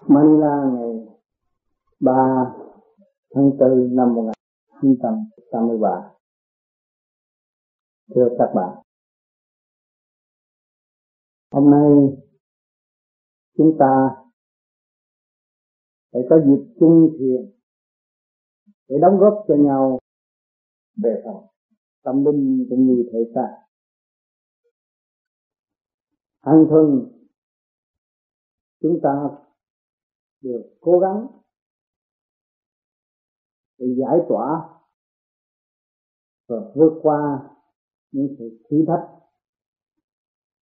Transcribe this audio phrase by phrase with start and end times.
[0.00, 1.06] Manila ngày
[2.00, 2.12] 3
[3.34, 6.12] tháng 4 năm 1983
[8.14, 8.82] Thưa các bạn,
[11.50, 11.90] Hôm nay
[13.56, 14.16] chúng ta
[16.12, 17.52] phải có dịp chung thiền
[18.88, 19.98] để đóng góp cho nhau
[21.02, 21.34] về phần
[22.02, 23.62] tâm linh cũng như thể xác.
[26.40, 27.08] An thân,
[28.80, 29.45] chúng ta
[30.40, 31.26] đều cố gắng
[33.78, 34.68] để giải tỏa
[36.48, 37.50] và vượt qua
[38.12, 39.08] những sự thử thách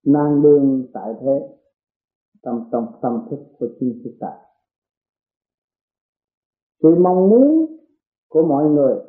[0.04, 1.58] nan đương tại thế
[2.42, 4.28] trong trong tâm thức của chính chúng ta.
[6.82, 7.66] Sự mong muốn
[8.28, 9.00] của mọi người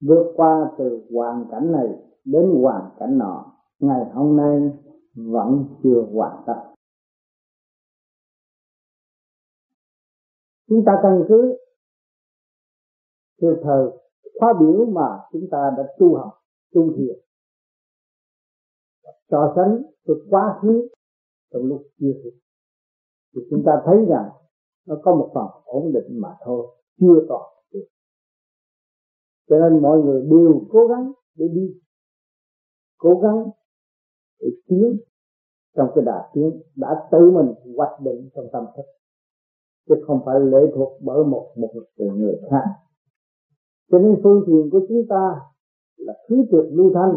[0.00, 1.88] vượt qua từ hoàn cảnh này
[2.24, 4.70] đến hoàn cảnh nọ, ngày hôm nay
[5.14, 6.75] vẫn chưa hoàn tất.
[10.68, 11.58] Chúng ta căn cứ
[13.42, 13.90] theo thời,
[14.40, 16.32] khóa biểu mà chúng ta đã tu học,
[16.72, 17.18] tu thiền.
[19.30, 20.88] So sánh với quá khứ
[21.52, 22.34] trong lúc chưa thiền.
[23.34, 24.30] Thì chúng ta thấy rằng
[24.86, 26.66] nó có một phần ổn định mà thôi,
[27.00, 27.86] chưa toàn được
[29.48, 31.80] cho nên mọi người đều cố gắng để đi,
[32.98, 33.50] cố gắng
[34.40, 35.00] để tiến
[35.76, 38.82] trong cái đà tiến, đã tự mình hoạch định trong tâm thức
[39.88, 42.64] chứ không phải lệ thuộc bởi một một người khác.
[43.90, 45.40] Cho nên phương tiện của chúng ta
[45.96, 47.16] là thứ trượt lưu thanh,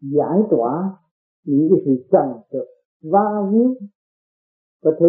[0.00, 0.98] giải tỏa
[1.44, 2.68] những cái sự trần trượt,
[3.02, 3.74] va víu
[4.82, 5.06] có thể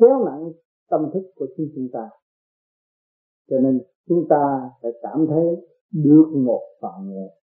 [0.00, 0.52] kéo nặng
[0.90, 2.10] tâm thức của chính chúng ta.
[3.50, 5.44] Cho nên chúng ta phải cảm thấy
[5.90, 7.36] được một phần nhẹ.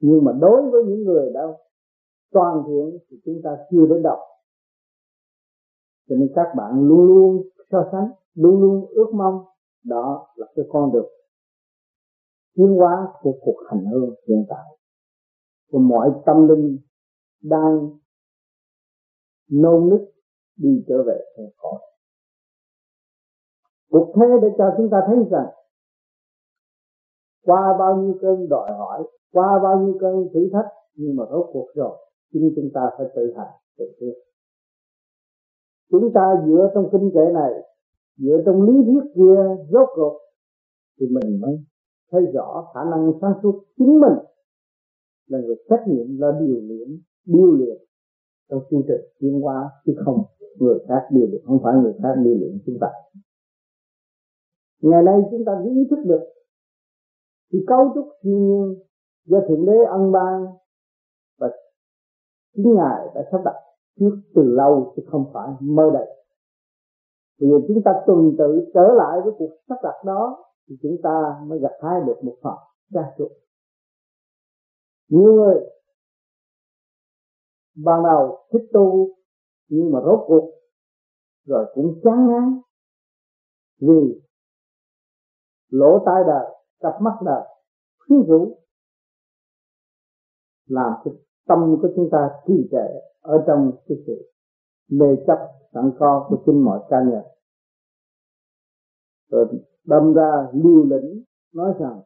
[0.00, 1.40] Nhưng mà đối với những người đã
[2.32, 4.18] toàn thiện thì chúng ta chưa đến đâu
[6.10, 9.44] cho nên các bạn luôn luôn so sánh, luôn luôn ước mong
[9.84, 11.08] đó là cái con được
[12.54, 14.76] tiến hóa của cuộc hành hương hiện tại.
[15.70, 16.78] Của mọi tâm linh
[17.42, 17.90] đang
[19.50, 20.12] nôn nức
[20.56, 21.78] đi trở về theo cõi.
[23.90, 25.46] Cuộc thế để cho chúng ta thấy rằng
[27.44, 31.46] qua bao nhiêu cơn đòi hỏi, qua bao nhiêu cơn thử thách, nhưng mà rốt
[31.52, 31.98] cuộc rồi,
[32.32, 34.29] chính chúng ta phải tự hành tự quyết
[35.90, 37.52] chúng ta dựa trong kinh kệ này,
[38.16, 40.18] dựa trong lý thuyết kia rốt cuộc,
[41.00, 41.64] thì mình mới
[42.10, 44.18] thấy rõ khả năng sáng suốt chính mình
[45.26, 47.76] là người trách nhiệm, là điều luyện điều luyện
[48.50, 50.24] trong chương trình tiến hóa, chứ không
[50.58, 52.88] người khác điều luyện, không phải người khác điều luyện chúng ta.
[54.80, 56.22] Ngày nay chúng ta ý thức được,
[57.52, 58.82] thì cấu trúc siêu nhiên
[59.24, 60.46] do thượng đế ân ban
[61.38, 61.50] và
[62.56, 63.54] chính ngài đã sắp đặt
[64.00, 66.06] trước từ lâu chứ không phải mơ đầy
[67.40, 70.96] bây giờ chúng ta tuần tự trở lại với cuộc sắp đặt đó thì chúng
[71.02, 72.54] ta mới gặp hai được một phần
[72.88, 73.28] gia trụ.
[75.08, 75.60] nhiều người
[77.74, 79.08] ban đầu thích tu
[79.68, 80.50] nhưng mà rốt cuộc
[81.44, 82.60] rồi cũng chán ngán
[83.80, 84.22] vì
[85.68, 86.46] lỗ tai đời
[86.80, 87.42] cặp mắt đời
[87.98, 88.58] khuyến rũ
[90.66, 91.10] làm cho
[91.48, 94.30] tâm của chúng ta trì trệ ở trong cái sự
[94.90, 95.38] mê chấp
[95.74, 97.22] sẵn có của chính mọi cá nhân.
[99.30, 99.46] Rồi
[99.86, 101.22] đâm ra lưu lĩnh
[101.54, 102.00] nói rằng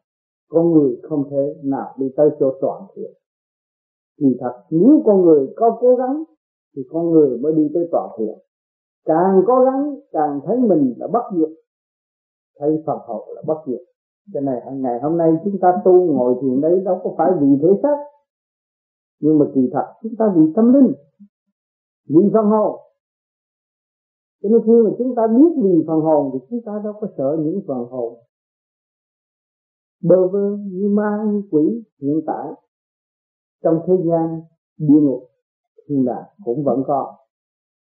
[0.47, 3.11] con người không thể nào đi tới chỗ toàn thiện
[4.19, 6.23] thì thật, nếu con người có cố gắng,
[6.75, 8.37] thì con người mới đi tới toàn thiện
[9.05, 11.49] càng cố gắng, càng thấy mình là bất diệt,
[12.59, 13.81] thấy phật hậu là bất diệt.
[14.33, 17.47] Cho nên ngày hôm nay chúng ta tu ngồi thiền đấy, đâu có phải vì
[17.61, 17.97] thể xác
[19.19, 20.93] nhưng mà kỳ thật, chúng ta vì tâm linh,
[22.07, 22.81] vì phần hồn.
[24.41, 27.07] Cho nên khi mà chúng ta biết vì phần hồn thì chúng ta đâu có
[27.17, 28.19] sợ những phần hồn.
[30.03, 32.47] Bơ vơ như ma, như quỷ, hiện tại,
[33.63, 34.41] trong thế gian,
[34.77, 35.29] địa ngục
[35.87, 37.15] thiên đàng cũng vẫn có.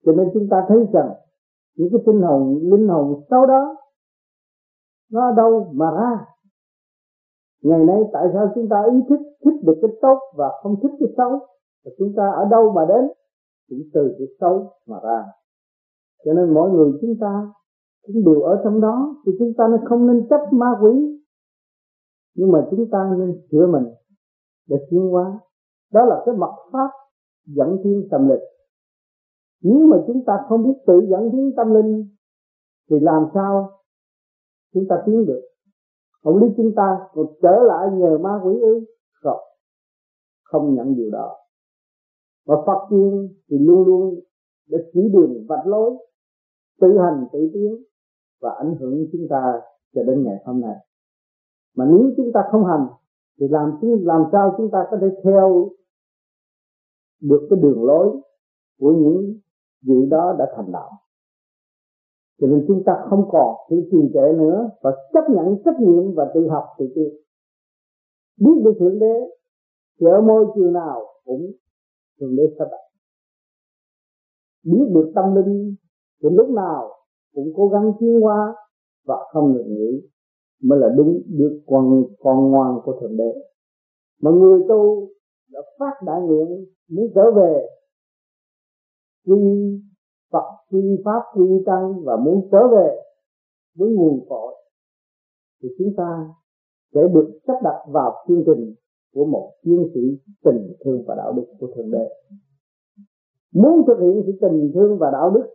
[0.05, 1.11] Cho nên chúng ta thấy rằng,
[1.77, 3.77] những cái tinh hồn, linh hồn sau đó,
[5.11, 6.27] nó ở đâu mà ra?
[7.63, 10.93] Ngày nay tại sao chúng ta ý thích thích được cái tốt và không thích
[11.01, 11.31] cái xấu?
[11.85, 13.05] Và chúng ta ở đâu mà đến?
[13.69, 15.25] Cũng từ cái xấu mà ra.
[16.25, 17.53] Cho nên mỗi người chúng ta
[18.03, 21.21] cũng đều ở trong đó thì chúng ta không nên chấp ma quỷ.
[22.35, 23.85] Nhưng mà chúng ta nên sửa mình
[24.69, 25.39] để tiến hóa.
[25.93, 26.91] Đó là cái mật pháp
[27.47, 28.41] dẫn thiên tâm linh.
[29.63, 32.09] Nếu mà chúng ta không biết tự dẫn thiên tâm linh
[32.91, 33.71] thì làm sao
[34.75, 35.41] chúng ta tiến được?
[36.25, 38.85] Không lý chúng ta còn trở lại nhờ ma quỷ ư?
[39.23, 39.41] Không.
[40.43, 41.37] Không nhận điều đó.
[42.47, 44.21] Và Phật tiên thì luôn luôn
[44.67, 45.91] để chỉ đường vạch lối,
[46.81, 47.85] tự hành tự tiến
[48.41, 49.61] và ảnh hưởng chúng ta
[49.95, 50.77] cho đến ngày hôm nay.
[51.77, 52.87] Mà nếu chúng ta không hành,
[53.41, 55.71] thì làm làm sao chúng ta có thể theo
[57.21, 58.21] được cái đường lối
[58.79, 59.39] của những
[59.83, 60.91] vị đó đã thành đạo?
[62.41, 66.15] Cho nên chúng ta không còn sự trì trệ nữa và chấp nhận trách nhiệm
[66.15, 67.15] và tự học tự tiên
[68.41, 69.15] biết được thượng đế,
[70.01, 71.53] thì ở môi trường nào cũng
[72.21, 72.81] thượng đế sắp đặt
[74.63, 75.75] biết được tâm linh,
[76.23, 76.91] thì lúc nào
[77.35, 78.55] cũng cố gắng tiến hóa
[79.07, 80.09] và không ngừng nghỉ
[80.63, 83.35] mới là đúng được con con ngoan của thượng đế.
[84.23, 85.09] Mà người tu
[85.53, 87.67] đã phát đại nguyện muốn trở về,
[89.27, 89.37] quy
[90.33, 93.01] Phật quy pháp quy tăng và muốn trở về
[93.79, 94.55] với nguồn cội,
[95.63, 96.29] thì chúng ta
[96.95, 98.75] sẽ được sắp đặt vào chương trình
[99.15, 100.01] của một chiến sĩ
[100.45, 102.09] tình thương và đạo đức của thượng đế.
[103.55, 105.47] Muốn thực hiện sự tình thương và đạo đức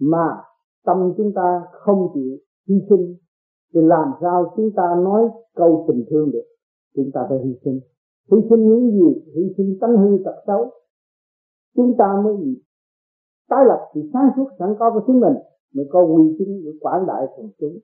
[0.00, 0.42] mà
[0.84, 2.38] tâm chúng ta không chịu
[2.68, 3.16] hy sinh,
[3.74, 6.44] thì làm sao chúng ta nói câu tình thương được?
[6.94, 7.80] Chúng ta phải hy sinh.
[8.32, 9.32] Hy sinh những gì?
[9.34, 10.70] Hy sinh tánh hư tật xấu.
[11.76, 12.34] Chúng ta mới
[13.50, 15.34] tái lập sự sáng suốt sẵn có của chính mình
[15.74, 17.78] mới có uy tín để quảng đại quần chúng.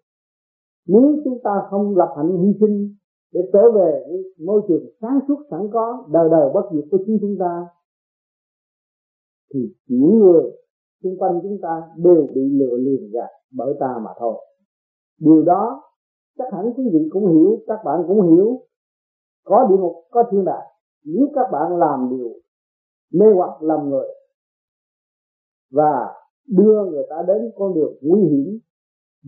[0.86, 2.94] Nếu chúng ta không lập hạnh hy sinh
[3.32, 6.98] để trở về với môi trường sáng suốt sẵn có, đời đời bất diệt của
[7.06, 7.66] chính chúng ta,
[9.54, 10.42] thì những người
[11.02, 14.34] xung quanh chúng ta đều bị lừa liền gạt bởi ta mà thôi.
[15.20, 15.82] Điều đó
[16.38, 18.60] chắc hẳn quý vị cũng hiểu, các bạn cũng hiểu.
[19.44, 20.66] Có địa ngục, có thiên đàng.
[21.04, 22.30] Nếu các bạn làm điều
[23.12, 24.08] mê hoặc làm người
[25.76, 26.14] và
[26.48, 28.58] đưa người ta đến con đường nguy hiểm.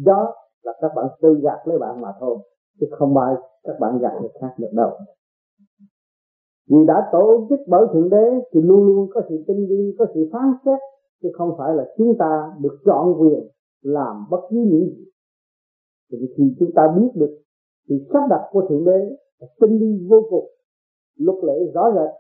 [0.05, 2.39] Đó là các bạn tự gạt lấy bạn mà thôi,
[2.81, 4.91] chứ không ai các bạn gạt người khác được đâu.
[6.71, 10.07] Vì đã tổ chức bởi thượng đế thì luôn luôn có sự tinh vi, có
[10.15, 10.79] sự phán xét,
[11.23, 13.49] chứ không phải là chúng ta được chọn quyền
[13.83, 15.05] làm bất cứ những gì.
[16.13, 17.39] Thì khi chúng ta biết được
[17.89, 20.51] thì sắp đặt của thượng đế là tinh vi vô cùng,
[21.17, 22.11] luật lệ rõ rệt,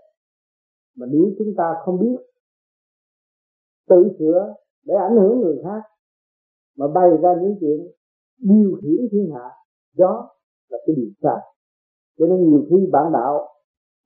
[0.96, 2.16] mà nếu chúng ta không biết
[3.88, 4.55] tự sửa
[4.85, 5.82] để ảnh hưởng người khác,
[6.76, 7.93] mà bày ra những chuyện
[8.38, 9.50] điều khiển thiên hạ.
[9.96, 10.31] Đó
[10.69, 11.38] là cái điều sai.
[12.19, 13.49] Cho nên nhiều khi bản đạo,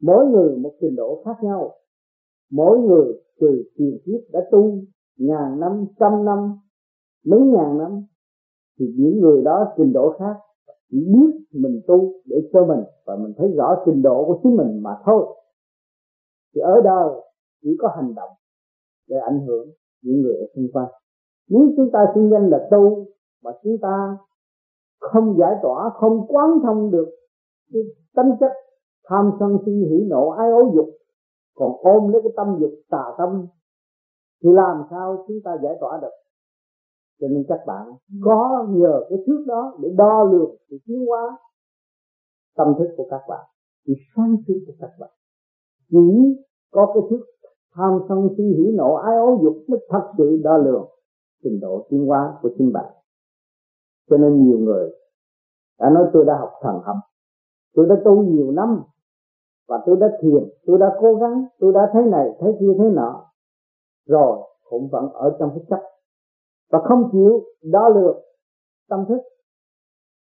[0.02, 1.72] mỗi người một trình độ khác nhau.
[2.50, 4.78] Mỗi người từ tiền kiếp đã tu
[5.16, 6.58] ngàn năm, trăm năm,
[7.26, 8.06] mấy ngàn năm,
[8.78, 10.36] thì những người đó trình độ khác
[10.90, 14.56] chỉ biết mình tu để cho mình và mình thấy rõ trình độ của chính
[14.56, 15.36] mình mà thôi.
[16.54, 17.20] Thì ở đời
[17.62, 18.30] chỉ có hành động
[19.08, 19.68] để ảnh hưởng
[20.02, 20.88] những người ở xung quanh.
[21.48, 23.06] Nếu chúng ta xưng danh là tu
[23.42, 24.16] mà chúng ta
[25.00, 27.08] không giải tỏa, không quán thông được
[27.72, 27.82] cái
[28.16, 28.52] tính chất
[29.08, 30.88] tham sân si, hỉ nộ, ái ố dục,
[31.54, 33.46] còn ôm lấy cái tâm dục tà tâm,
[34.42, 36.12] thì làm sao chúng ta giải tỏa được?
[37.20, 37.86] Cho nên các bạn
[38.24, 41.38] có nhờ cái thước đó để đo lường sự tiến hóa
[42.56, 43.46] tâm thức của các bạn,
[43.86, 45.10] sự sáng suốt của các bạn.
[45.90, 46.38] Chỉ
[46.70, 47.24] có cái thước
[47.74, 50.88] tham sân si hỉ nộ, ái ố dục mới thật sự đo lường
[51.42, 52.92] trình độ tiến hóa của chính bạn.
[54.10, 54.90] Cho nên nhiều người
[55.78, 56.96] đã nói, tôi đã học thần học,
[57.74, 58.82] tôi đã tu nhiều năm,
[59.68, 62.84] và tôi đã thiền, tôi đã cố gắng, tôi đã thấy này thấy kia, thế
[62.90, 63.24] nọ,
[64.06, 65.80] rồi cũng vẫn ở trong cái chấp
[66.70, 68.22] và không chịu đo lường
[68.88, 69.18] tâm thức.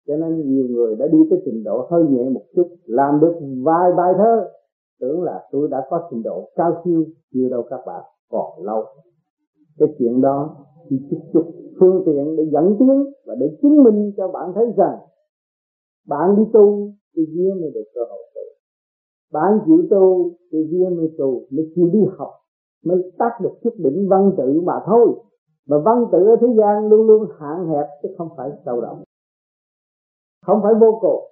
[0.06, 3.34] Cho nên nhiều người đã đi tới trình độ hơi nhẹ một chút, làm được
[3.64, 4.50] vài bài thơ
[5.00, 8.84] tưởng là tôi đã có trình độ cao siêu, chưa đâu các bạn, còn lâu.
[9.78, 10.56] Cái chuyện đó
[10.88, 14.66] chỉ chút chút phương tiện để dẫn tiến và để chứng minh cho bạn thấy
[14.76, 14.99] rằng
[16.06, 18.40] bạn đi tu, thì kia mới được cơ hội tu.
[19.32, 22.30] Bạn chịu tu, thì kia mới tu, mới chịu đi học,
[22.84, 25.06] mới tác được chút đỉnh văn tự mà thôi.
[25.68, 29.02] Mà văn tự ở thế gian luôn luôn hạn hẹp, chứ không phải sâu động
[30.46, 31.31] không phải vô cùng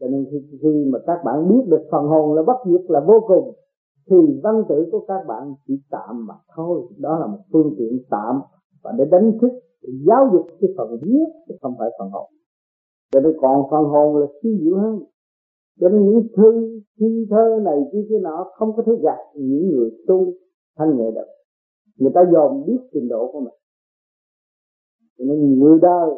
[0.00, 3.00] cho nên khi, khi mà các bạn biết được phần hồn là bất diệt là
[3.00, 3.54] vô cùng
[4.10, 6.82] thì văn tự của các bạn chỉ tạm mà thôi.
[6.98, 8.40] Đó là một phương tiện tạm
[8.82, 9.50] và để đánh thức
[9.82, 12.30] để giáo dục cái phần viết chứ không phải phần hồn.
[13.12, 15.02] Cho nên còn phần hồn là siêu diệu hơn.
[15.80, 19.70] Cho nên những thư thi thơ này kia kia nọ không có thể gạt những
[19.70, 20.32] người tu
[20.76, 21.26] thanh nhẹ được.
[21.98, 23.54] Người ta dòm biết trình độ của mình.
[25.18, 26.10] Cho nên người đời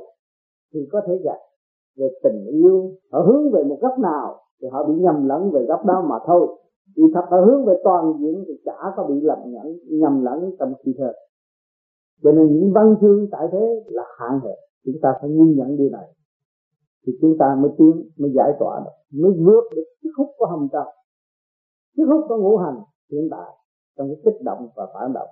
[0.74, 1.38] thì có thể gạt
[1.96, 5.64] về tình yêu, họ hướng về một góc nào thì họ bị nhầm lẫn về
[5.68, 6.48] góc đó mà thôi.
[6.96, 10.56] Vì thật họ hướng về toàn diện thì chả có bị lầm nhẫn, nhầm lẫn
[10.58, 11.12] trong khi thơ.
[12.22, 15.76] Cho nên những văn chương tại thế là hạn hẹp, chúng ta phải nhìn nhận
[15.76, 16.08] điều này.
[17.06, 20.46] Thì chúng ta mới tiến, mới giải tỏa được, mới vượt được cái khúc của
[20.46, 20.86] hầm trần
[21.96, 22.78] cái khúc của ngũ hành
[23.12, 23.50] hiện tại
[23.96, 25.28] trong cái kích động và phản động.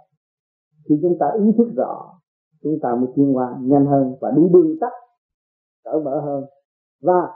[0.88, 2.19] Khi chúng ta ý thức rõ,
[2.62, 4.92] chúng ta mới chuyên qua nhanh hơn và đi đường tắt
[5.85, 6.45] cởi mở hơn
[7.03, 7.29] và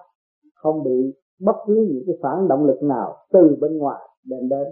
[0.55, 4.67] không bị bất cứ những cái phản động lực nào từ bên ngoài đem đến.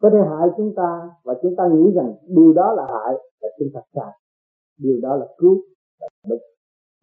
[0.00, 3.48] Có thể hại chúng ta, và chúng ta nghĩ rằng điều đó là hại, là
[3.58, 4.12] chúng ta sai
[4.78, 5.56] điều đó là cứu,
[6.00, 6.38] là đúng.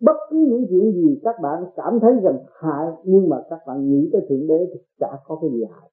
[0.01, 3.89] Bất cứ những chuyện gì các bạn cảm thấy rằng hại, nhưng mà các bạn
[3.89, 5.90] nghĩ tới thượng đế thì chả có cái gì hại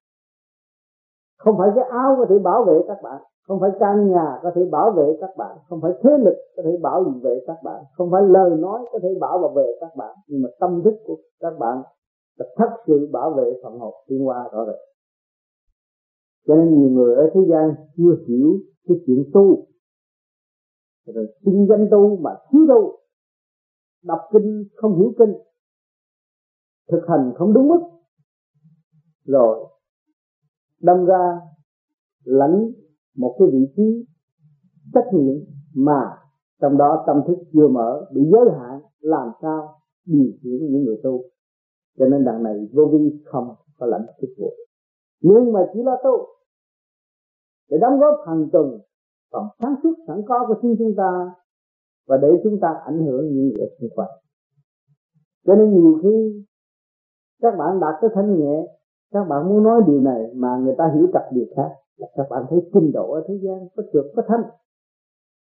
[1.39, 4.51] không phải cái áo có thể bảo vệ các bạn, không phải căn nhà có
[4.55, 7.83] thể bảo vệ các bạn, không phải thế lực có thể bảo vệ các bạn,
[7.93, 11.17] không phải lời nói có thể bảo vệ các bạn, nhưng mà tâm thức của
[11.39, 11.83] các bạn
[12.37, 14.79] là thật sự bảo vệ phần hồn tiến qua rõ rệt.
[16.47, 19.65] Cho nên nhiều người ở thế gian chưa hiểu cái chuyện tu.
[21.05, 22.97] Rồi xin danh tu mà thiếu tu
[24.03, 25.33] đọc kinh không hiểu kinh.
[26.91, 27.79] Thực hành không đúng mức.
[29.25, 29.65] Rồi
[30.81, 31.39] đâm ra
[32.23, 32.71] lãnh
[33.15, 34.05] một cái vị trí
[34.93, 35.35] trách nhiệm
[35.75, 36.17] mà
[36.61, 40.99] trong đó tâm thức chưa mở, bị giới hạn, làm sao điều khiển những người
[41.03, 41.23] tu.
[41.97, 44.53] Cho nên đằng này vô vi không có lãnh chức vụ
[45.21, 46.27] nhưng mà chỉ là tu,
[47.69, 48.79] để đóng góp hàng tuần,
[49.31, 51.31] còn sáng suốt, sẵn có của chính chúng ta,
[52.07, 54.09] và để chúng ta ảnh hưởng những người xung quanh.
[55.45, 56.45] Cho nên nhiều khi
[57.41, 58.78] các bạn đạt tới thanh nhẹ
[59.11, 62.27] các bạn muốn nói điều này mà người ta hiểu cặp điều khác là các
[62.29, 64.43] bạn thấy trình độ ở thế gian có trượt có thanh.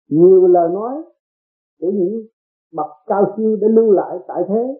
[0.09, 1.03] Nhiều lời nói
[1.81, 2.27] của những
[2.73, 4.79] bậc cao siêu để lưu lại tại thế,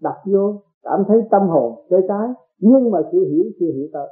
[0.00, 2.28] đặt vô cảm thấy tâm hồn chơi trái,
[2.58, 4.08] nhưng mà sự hiểu chưa hiểu tới.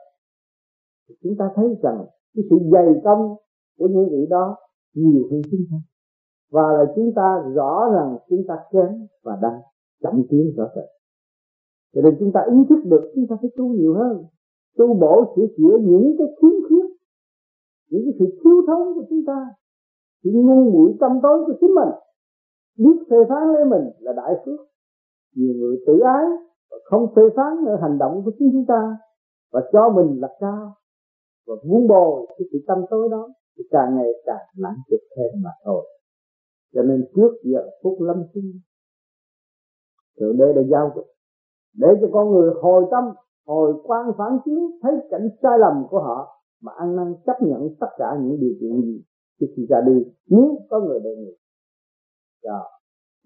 [1.08, 3.36] Thì chúng ta thấy rằng cái sự dày công
[3.78, 4.56] của những vị đó
[4.94, 5.76] nhiều hơn chúng ta.
[6.50, 9.60] Và là chúng ta rõ rằng chúng ta kém và đang
[10.02, 11.01] chậm tiến rõ rệt
[11.94, 14.24] cho nên chúng ta ý thức được, chúng ta phải tu nhiều hơn.
[14.76, 16.86] Tu bổ sửa chữa những cái khiếm khuyết,
[17.90, 19.46] những cái sự thiếu thốn của chúng ta.
[20.24, 21.88] Sự ngu muội tâm tối của chính mình.
[22.78, 24.60] Biết phê phán lấy mình là đại phước.
[25.34, 26.24] Nhiều người tự ái
[26.70, 28.96] và không phê phán ở hành động của chính chúng ta
[29.52, 30.74] và cho mình là cao
[31.46, 35.42] và muốn bồi cái sự tâm tối đó thì càng ngày càng nặng chịu thêm
[35.42, 35.86] mà thôi.
[36.74, 38.60] Cho nên trước giờ phút lâm sinh,
[40.20, 41.02] thượng đế đã giao cho
[41.74, 43.04] để cho con người hồi tâm,
[43.46, 47.74] hồi quan phản chiếu, thấy cảnh sai lầm của họ, mà ăn năn chấp nhận
[47.80, 49.02] tất cả những điều kiện gì
[49.40, 51.36] trước khi ra đi, nếu có người đề nghị.
[52.44, 52.62] Đó.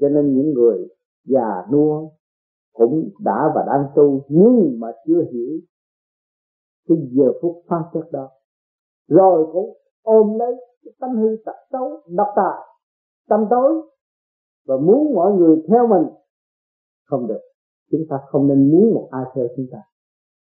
[0.01, 0.89] cho nên những người
[1.25, 2.09] già nua
[2.73, 5.61] cũng đã và đang tu, nhưng mà chưa hiểu
[6.89, 8.29] cái giờ phút phán chất đó.
[9.09, 12.59] Rồi cũng ôm lấy cái tánh hư tật xấu, độc tài,
[13.29, 13.83] tâm tối,
[14.67, 16.09] và muốn mọi người theo mình.
[17.05, 17.41] Không được
[17.91, 19.79] chúng ta không nên muốn một ai theo chúng ta.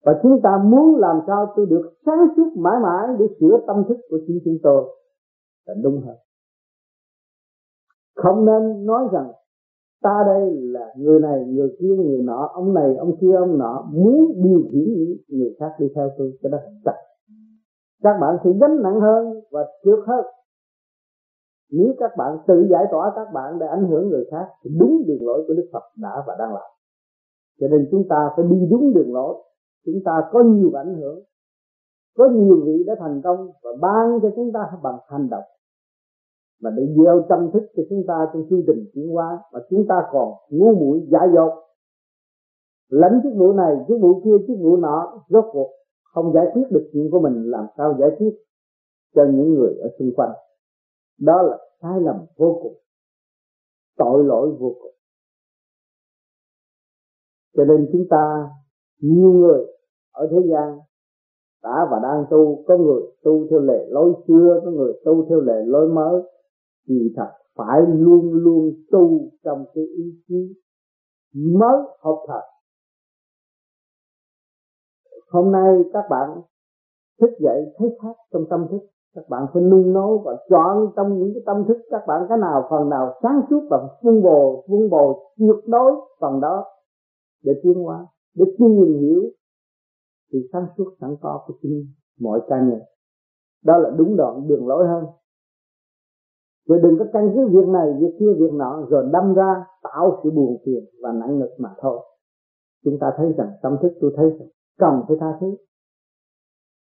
[0.05, 3.84] Và chúng ta muốn làm sao tôi được sáng suốt mãi mãi để sửa tâm
[3.89, 4.96] thức của chính chúng tôi
[5.65, 6.15] là đúng hơn.
[8.15, 9.31] Không nên nói rằng,
[10.01, 13.89] ta đây là người này, người kia, người nọ, ông này, ông kia, ông nọ,
[13.91, 16.31] muốn điều khiển những người khác đi theo tôi.
[16.41, 16.96] Cái đó chặt.
[18.03, 20.25] Các bạn sẽ gánh nặng hơn và trước hơn
[21.72, 25.03] nếu các bạn tự giải tỏa các bạn để ảnh hưởng người khác, thì đúng
[25.07, 26.69] đường lối của Đức Phật đã và đang làm
[27.59, 29.43] cho nên chúng ta phải đi đúng đường lối.
[29.85, 31.23] Chúng ta có nhiều ảnh hưởng,
[32.17, 35.43] có nhiều vị đã thành công và ban cho chúng ta bằng hành động.
[36.61, 39.87] Mà để gieo tâm thức cho chúng ta trong chương trình chuyển hóa mà chúng
[39.87, 41.53] ta còn ngu muội, giả dột.
[42.89, 45.69] Lãnh chức vụ này chức vụ kia chức vụ nọ, rốt cuộc
[46.03, 48.29] không giải quyết được chuyện của mình, làm sao giải quyết
[49.15, 50.31] cho những người ở xung quanh?
[51.19, 52.73] Đó là sai lầm vô cùng,
[53.97, 54.91] tội lỗi vô cùng
[57.57, 58.49] cho nên chúng ta,
[59.01, 59.65] nhiều người
[60.13, 60.79] ở thế gian,
[61.63, 65.39] đã và đang tu, có người tu theo lệ lối xưa, có người tu theo
[65.39, 66.21] lệ lối mới,
[66.87, 70.55] thì thật phải luôn luôn tu trong cái ý chí
[71.33, 72.41] mới học thật.
[75.31, 76.41] Hôm nay các bạn
[77.21, 78.79] thức dậy thấy khác trong tâm thức,
[79.15, 82.37] các bạn phải nung nấu và chọn trong những cái tâm thức các bạn cái
[82.37, 86.65] nào phần nào sáng suốt và vun bồ vun bồ tuyệt đối phần đó
[87.44, 89.24] để tiến hóa, để tìm hiểu
[90.34, 91.86] thì sáng suốt sẵn có của chính
[92.20, 92.79] mọi cá nhân.
[93.63, 95.06] Đó là đúng đoạn đường lối hơn.
[96.67, 100.20] Rồi đừng có căn cứ việc này, việc kia, việc nọ, rồi đâm ra tạo
[100.24, 102.00] sự buồn phiền và nặng nực mà thôi.
[102.84, 105.56] Chúng ta thấy rằng tâm thức tôi thấy rằng cần phải tha thứ.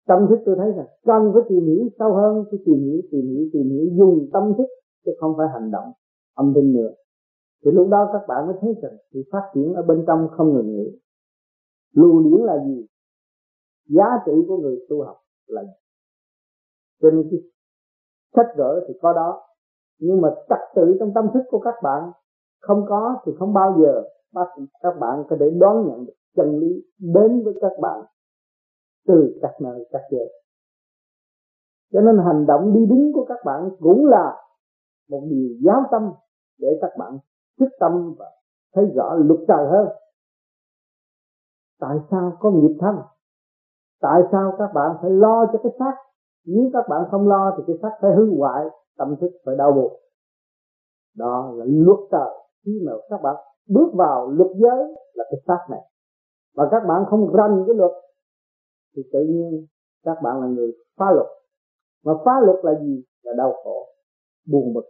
[0.07, 3.27] Tâm thức tôi thấy rằng cần phải tìm hiểu sâu hơn tôi tìm hiểu tìm
[3.27, 4.67] hiểu tìm hiểu, dùng tâm thức
[5.05, 5.93] chứ không phải hành động
[6.35, 6.91] âm thanh nữa
[7.65, 10.55] thì lúc đó các bạn mới thấy rằng sự phát triển ở bên trong không
[10.55, 11.01] ngừng nghỉ.
[11.95, 12.87] Lưu điển là gì?
[13.89, 15.73] Giá trị của người tu học là gì?
[17.03, 17.41] Trên cái
[18.35, 19.43] sách vở thì có đó.
[19.99, 22.11] Nhưng mà trật tự trong tâm thức của các bạn
[22.61, 24.03] không có thì không bao giờ
[24.83, 28.01] các bạn có thể đón nhận được chân lý đến với các bạn
[29.07, 30.25] từ các nơi các giờ.
[31.93, 34.37] Cho nên hành động đi đứng của các bạn cũng là
[35.09, 36.13] một điều giáo tâm
[36.59, 37.19] để các bạn
[37.61, 38.27] quyết tâm và
[38.75, 39.89] thấy rõ luật trời hơn.
[41.81, 42.97] Tại sao có nghiệp thân?
[44.01, 45.95] Tại sao các bạn phải lo cho cái xác?
[46.45, 48.65] Nếu các bạn không lo thì cái xác phải hư hoại,
[48.97, 50.01] tâm thức phải đau buồn.
[51.17, 52.31] Đó là luật trời.
[52.65, 53.37] Khi mà các bạn
[53.69, 55.81] bước vào luật giới là cái xác này.
[56.55, 57.91] Và các bạn không rành cái luật,
[58.97, 59.67] thì tự nhiên
[60.03, 61.27] các bạn là người phá luật.
[62.05, 63.05] Mà phá luật là gì?
[63.23, 63.87] Là đau khổ,
[64.47, 64.85] buồn bực.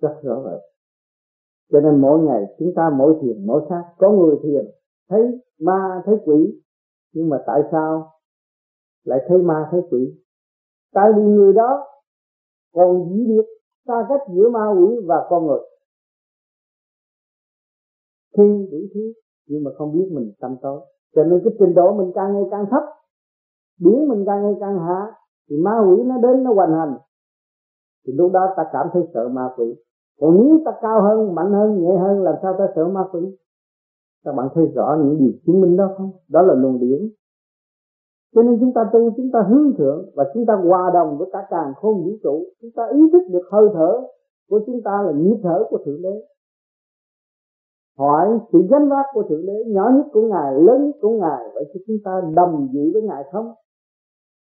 [0.00, 0.60] Rất rõ rệt
[1.72, 4.70] cho nên mỗi ngày chúng ta mỗi thiền, mỗi khác có người thiền,
[5.08, 6.62] thấy ma, thấy quỷ.
[7.12, 8.12] Nhưng mà tại sao
[9.04, 10.22] lại thấy ma, thấy quỷ?
[10.92, 11.86] Tại vì người đó
[12.72, 13.46] còn dĩ biệt,
[13.86, 15.60] xa cách giữa ma quỷ và con người.
[18.36, 19.12] Khi đủ thứ,
[19.46, 20.80] nhưng mà không biết mình tâm tối.
[21.14, 22.82] Cho nên cái trình độ mình càng ngày càng thấp
[23.80, 25.12] biến mình càng ngày càng hạ,
[25.50, 26.98] thì ma quỷ nó đến, nó hoành hành.
[28.06, 29.74] Thì lúc đó ta cảm thấy sợ ma quỷ
[30.20, 33.36] còn nếu ta cao hơn, mạnh hơn, nhẹ hơn, làm sao ta sợ ma quỷ?
[34.24, 36.10] Các bạn thấy rõ những điều chứng minh đó không?
[36.28, 37.10] Đó là luồng điển
[38.34, 41.28] cho nên chúng ta tu, chúng ta hướng thượng và chúng ta hòa đồng với
[41.32, 42.44] cả càng khôn vũ trụ.
[42.62, 44.00] Chúng ta ý thức được hơi thở
[44.48, 46.26] của chúng ta là nhịp thở của thượng đế.
[47.98, 51.48] Hỏi sự gánh vác của thượng đế, nhỏ nhất của ngài, lớn nhất của ngài,
[51.54, 53.52] vậy thì chúng ta đồng dự với ngài không?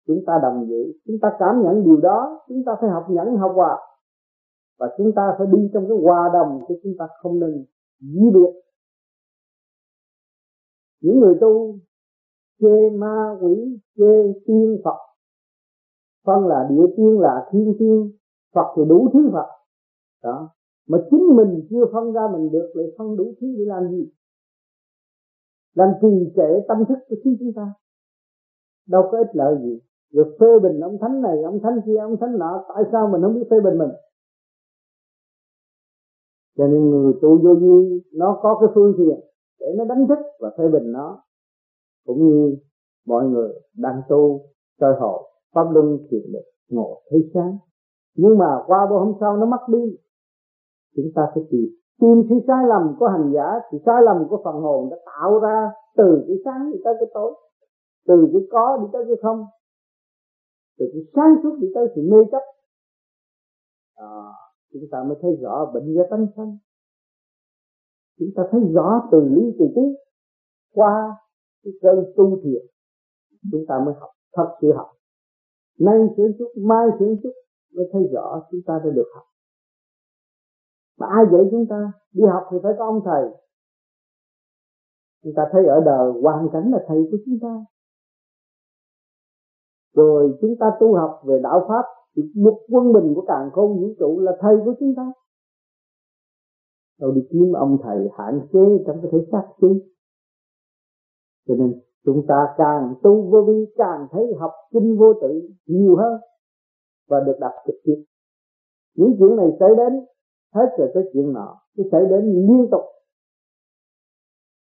[0.06, 3.36] Chúng ta đồng dự chúng ta cảm nhận điều đó, chúng ta phải học nhẫn,
[3.36, 3.78] học hòa
[4.80, 7.64] và chúng ta phải đi trong cái hòa đồng chứ chúng ta không nên
[8.00, 8.52] dĩ biệt.
[11.00, 11.78] Những người tu
[12.60, 14.98] chê ma quỷ, chê tiên phật,
[16.26, 18.12] phân là địa tiên là thiên tiên,
[18.54, 19.46] phật thì đủ thứ phật.
[20.22, 20.50] Đó.
[20.88, 24.12] Mà chính mình chưa phân ra mình được lại phân đủ thứ để làm gì?
[25.74, 27.72] Làm trì trệ tâm thức của chính chúng ta.
[28.88, 29.80] Đâu có ích lợi gì.
[30.10, 33.22] Rồi phê bình ông thánh này, ông thánh kia, ông thánh nọ, tại sao mình
[33.22, 33.90] không biết phê bình mình?
[36.60, 39.20] Cho nên người tu vô vi nó có cái phương tiện
[39.60, 41.22] để nó đánh thức và phê bình nó.
[42.06, 42.56] Cũng như
[43.06, 44.40] mọi người đang tu
[44.80, 47.58] soi hộ pháp luân thiền được ngộ thấy sáng.
[48.16, 49.96] Nhưng mà qua bữa hôm sau nó mất đi.
[50.96, 51.68] Chúng ta phải tìm
[52.00, 55.38] tìm sự sai lầm của hành giả thì sai lầm của phần hồn đã tạo
[55.38, 57.34] ra từ cái sáng đi tới cái tối
[58.06, 59.44] từ cái có đi tới cái không
[60.78, 62.42] từ cái sáng suốt đi tới sự mê chấp.
[63.94, 64.10] À,
[64.72, 66.58] chúng ta mới thấy rõ bệnh do tánh sanh.
[68.18, 69.82] Chúng ta thấy rõ từ lý từ tí
[70.74, 71.16] qua
[71.62, 72.62] cái cơn tu thiền.
[73.52, 74.90] Chúng ta mới học, thật sự học.
[75.78, 77.32] Nay sửa chút, mai sửa chút,
[77.74, 79.24] mới thấy rõ chúng ta đã được học.
[80.98, 81.92] Mà ai dạy chúng ta?
[82.12, 83.24] Đi học thì phải có ông thầy.
[85.22, 87.64] Chúng ta thấy ở đời hoàn cảnh là thầy của chúng ta.
[89.94, 93.80] Rồi chúng ta tu học về đạo pháp thì một quân bình của càng khôn
[93.80, 95.12] vũ trụ là thầy của chúng ta.
[97.00, 99.90] Đâu đi kiếm ông thầy hạn chế trong cái thể xác chi
[101.50, 105.96] cho nên chúng ta càng tu vô vi, càng thấy học kinh vô tự nhiều
[105.96, 106.20] hơn
[107.08, 108.04] và được đặt trực tiếp.
[108.94, 110.04] Những chuyện này xảy đến,
[110.54, 112.82] hết rồi tới chuyện nọ, cứ xảy đến liên tục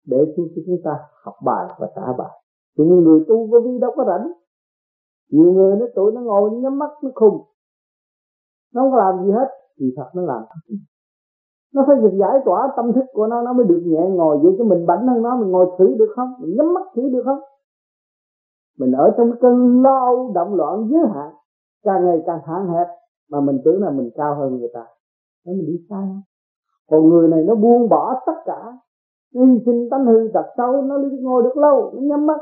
[0.06, 0.92] để chúng chúng ta
[1.24, 2.40] học bài và trả bài.
[2.78, 4.32] Thì người tu vô vi đâu có rảnh
[5.30, 7.42] nhiều người nó tụi nó ngồi nhắm mắt, nó khùng.
[8.74, 9.48] Nó không làm gì hết,
[9.80, 10.44] thì thật nó làm.
[11.74, 14.56] Nó phải được giải tỏa tâm thức của nó nó mới được nhẹ ngồi vậy
[14.58, 16.34] chứ mình bảnh hơn nó, mình ngồi thử được không?
[16.40, 17.40] Mình nhắm mắt thử được không?
[18.78, 21.34] Mình ở trong cơn lo âu động loạn giới hạn,
[21.84, 22.88] càng ngày càng hạn hẹp,
[23.30, 24.86] mà mình tưởng là mình cao hơn người ta.
[25.46, 26.08] Nó mình đi sai
[26.90, 28.78] còn người này nó buông bỏ tất cả
[29.34, 32.40] nó hy sinh tánh hư tật xấu, nó ngồi được lâu, nó nhắm mắt.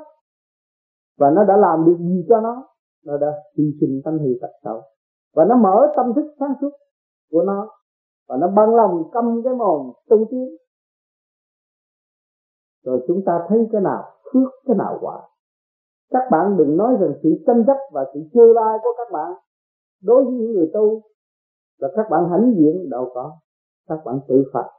[1.18, 2.68] Và nó đã làm được gì cho nó?
[3.08, 4.82] Nó đã hy sinh tánh hư tật xấu.
[5.36, 6.72] Và nó mở tâm thức sáng suốt
[7.32, 7.70] của nó.
[8.28, 10.48] Và nó bằng lòng câm cái mồm tu tiến.
[12.84, 15.22] Rồi chúng ta thấy cái nào phước cái nào quả.
[16.10, 19.32] Các bạn đừng nói rằng sự tranh chấp và sự chê bai của các bạn.
[20.04, 21.02] Đối với những người tu,
[21.78, 23.38] là các bạn hãnh diện đâu có.
[23.88, 24.70] Các bạn tự phạt.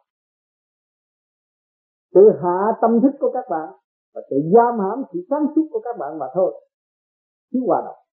[2.14, 3.68] Tự hạ tâm thức của các bạn
[4.14, 6.64] và tự giam hãm sự sáng suốt của các bạn mà thôi.
[7.52, 8.07] Chứ hòa đồng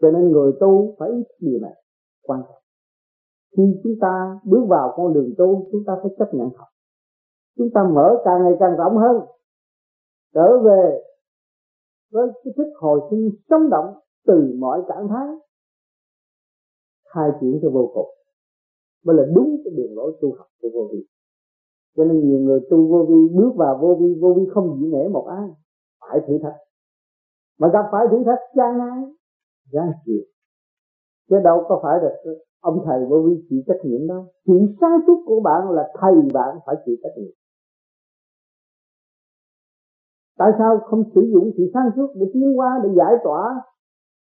[0.00, 1.82] cho nên người tu phải ý điều này,
[2.22, 2.62] quan trọng.
[3.56, 6.68] Khi chúng ta bước vào con đường tu, chúng ta phải chấp nhận học.
[7.56, 9.16] Chúng ta mở càng ngày càng rộng hơn,
[10.34, 11.02] trở về
[12.12, 13.94] với cái thức hồi sinh sống động
[14.26, 15.28] từ mọi trạng thái,
[17.14, 18.08] khai triển cho vô cùng.
[19.04, 21.06] Mới là đúng cái đường lối tu học của vô vi.
[21.96, 24.86] Cho nên nhiều người tu vô vi, bước vào vô vi vô vi không dĩ
[24.92, 25.48] nể một ai,
[26.00, 26.56] phải thử thách.
[27.58, 29.12] Mà gặp phải thử thách gian nan
[29.72, 30.22] gian chịu.
[31.30, 32.10] Chứ đâu có phải là
[32.60, 34.26] ông thầy vô vi chịu trách nhiệm đâu.
[34.46, 37.32] Chuyện sáng suốt của bạn là thầy bạn phải chịu trách nhiệm.
[40.38, 43.62] Tại sao không sử dụng sự sáng suốt để tiến qua để giải tỏa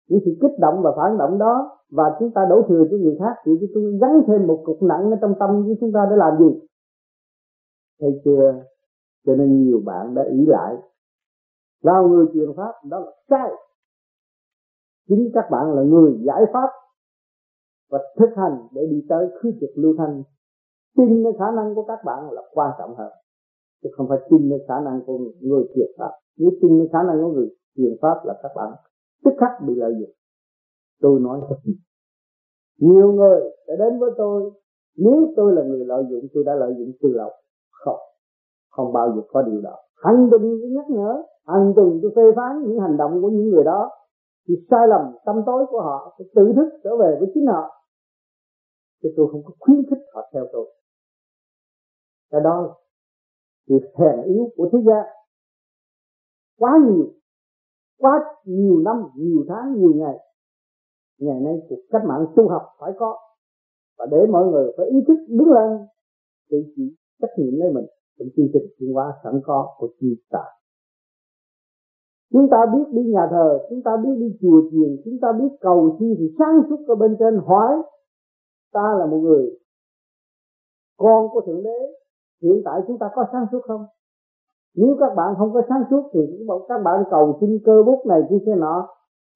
[0.08, 1.78] những sự kích động và phản động đó?
[1.90, 4.82] Và chúng ta đổ thừa cho người khác, thì chúng tôi gắn thêm một cục
[4.82, 6.60] nặng ở trong tâm với chúng ta để làm gì?
[8.00, 8.64] Thấy chưa?
[9.26, 10.76] Cho nên nhiều bạn đã ý lại.
[11.82, 13.50] Vào người truyền pháp, đó là sai
[15.08, 16.68] chính các bạn là người giải pháp
[17.90, 20.22] và thực hành để đi tới khứ trực lưu thanh.
[20.96, 23.12] Tin nơi khả năng của các bạn là quan trọng hơn.
[23.82, 26.10] Chứ không phải tin nơi khả năng của người truyền pháp.
[26.36, 28.72] Nếu tin nơi khả năng của người truyền pháp là các bạn
[29.24, 30.10] tức khắc bị lợi dụng.
[31.00, 31.56] Tôi nói thật
[32.78, 34.50] nhiều người đã đến với tôi.
[34.96, 37.30] Nếu tôi là người lợi dụng, tôi đã lợi dụng từ lâu.
[37.70, 37.98] Không.
[38.70, 39.76] Không bao giờ có điều đó.
[39.96, 41.22] Hàng tuần tôi nhắc nhở.
[41.46, 43.90] Hàng tuần tôi phê phán những hành động của những người đó
[44.48, 47.86] thì sai lầm, tâm tối của họ phải tự thức trở về với chính họ.
[49.02, 50.74] Chứ tôi không có khuyến khích họ theo tôi.
[52.30, 52.74] Cái đó là
[53.68, 55.06] sự hèn yếu của thế gian.
[56.58, 57.12] Quá nhiều
[58.02, 60.16] quá nhiều năm, nhiều tháng, nhiều ngày.
[61.18, 63.18] Ngày nay cuộc cách mạng tu học phải có.
[63.98, 65.78] Và để mọi người phải ý thức đứng lên
[66.50, 66.88] tự chịu
[67.20, 67.86] trách nhiệm lấy mình.
[68.18, 70.50] Trong chương trình chuyển hóa sẵn có của chi tạo
[72.32, 75.48] chúng ta biết đi nhà thờ, chúng ta biết đi chùa chiền, chúng ta biết
[75.60, 77.40] cầu chi thì sáng suốt ở bên trên.
[77.46, 77.82] Hỏi,
[78.72, 79.58] ta là một người
[80.96, 81.78] con của thượng đế,
[82.42, 83.84] hiện tại chúng ta có sáng suốt không?
[84.74, 86.20] Nếu các bạn không có sáng suốt thì
[86.68, 88.88] các bạn cầu xin cơ bút này kia kia nọ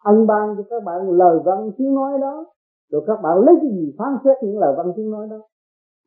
[0.05, 2.47] ân ban cho các bạn lời văn tiếng nói đó.
[2.91, 5.37] Rồi các bạn lấy cái gì phán xét những lời văn tiếng nói đó?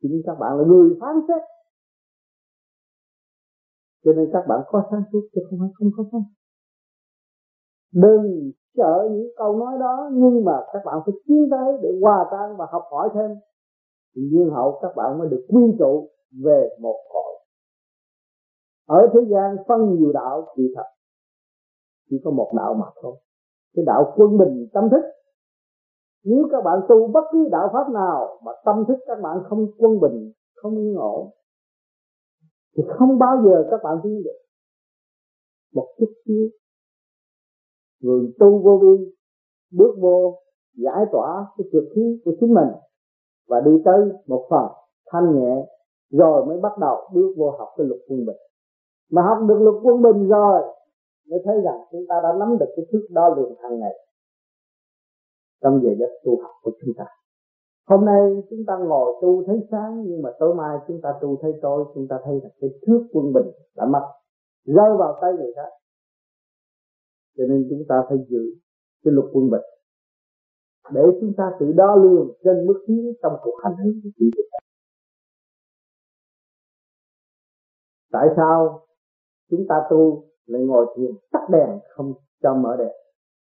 [0.02, 1.42] Chính các bạn là người phán xét.
[4.04, 6.22] Cho nên các bạn có sáng suốt chứ không phải không có sáng
[7.92, 12.28] đừng sợ những câu nói đó, nhưng mà các bạn phải tiến tới để hòa
[12.30, 13.30] tan và học hỏi thêm.
[14.16, 16.10] Thì duyên hậu, các bạn mới được quy tụ
[16.44, 17.34] về một hội.
[18.86, 20.86] Ở thế gian phân nhiều đạo thì thật,
[22.10, 23.16] chỉ có một đạo mà thôi.
[23.74, 25.02] Cái đạo quân bình tâm thức.
[26.24, 29.66] Nếu các bạn tu bất cứ đạo pháp nào mà tâm thức các bạn không
[29.78, 31.30] quân bình, không yên ổn,
[32.76, 34.38] thì không bao giờ các bạn tiến được.
[35.74, 36.48] Một chút xíu
[38.00, 39.12] người tu vô vi,
[39.72, 40.38] bước vô,
[40.76, 42.68] giải tỏa cái trực khí của chính mình
[43.48, 44.66] và đi tới một phần
[45.12, 45.66] thanh nhẹ,
[46.10, 48.36] rồi mới bắt đầu bước vô học cái luật quân bình.
[49.10, 50.62] Mà học được luật quân bình rồi,
[51.30, 53.94] mới thấy rằng chúng ta đã nắm được cái thước đo lường hàng ngày
[55.62, 57.04] trong giờ giấc tu học của chúng ta.
[57.88, 61.36] Hôm nay chúng ta ngồi tu thấy sáng, nhưng mà tối mai chúng ta tu
[61.42, 64.06] thấy tối, chúng ta thấy là cái thước quân bình đã mất,
[64.64, 65.70] rơi vào tay người khác
[67.40, 68.42] cho nên chúng ta phải giữ
[69.04, 69.66] cái luật quân bình
[70.92, 74.30] để chúng ta tự đo lường trên mức tiến trong cuộc hành hương của chúng
[74.52, 74.58] ta
[78.12, 78.86] tại sao
[79.50, 82.92] chúng ta tu lại ngồi thiền tắt đèn không cho mở đèn?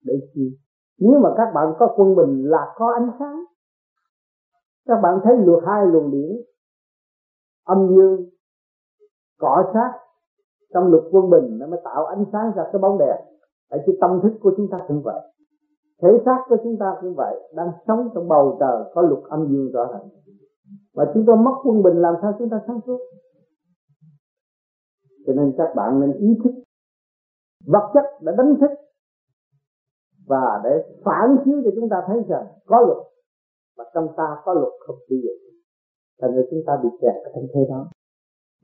[0.03, 0.57] Để chi?
[0.97, 3.43] Nếu mà các bạn có quân bình là có ánh sáng.
[4.85, 6.31] Các bạn thấy luật hai luồng điển.
[7.63, 8.29] Âm dương
[9.37, 9.91] cọ sát,
[10.73, 13.38] trong luật quân bình nó mới tạo ánh sáng ra cái bóng đèn
[13.69, 15.21] tại cái tâm thức của chúng ta cũng vậy.
[16.01, 17.35] Thể xác của chúng ta cũng vậy.
[17.55, 20.09] Đang sống trong bầu trời, có luật âm dương rõ ràng.
[20.93, 22.99] Và chúng ta mất quân bình, làm sao chúng ta sáng suốt?
[25.25, 26.51] Cho nên các bạn nên ý thức.
[27.65, 28.71] Vật chất đã đánh thức.
[30.27, 30.69] Và để
[31.05, 33.07] phản chiếu cho chúng ta thấy rằng có luật.
[33.77, 35.53] Và trong ta có luật không sử dụng.
[36.21, 37.87] Thành ra chúng ta bị kẹt ở trong thế đó.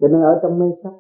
[0.02, 0.94] Cho nên ở trong mê sắc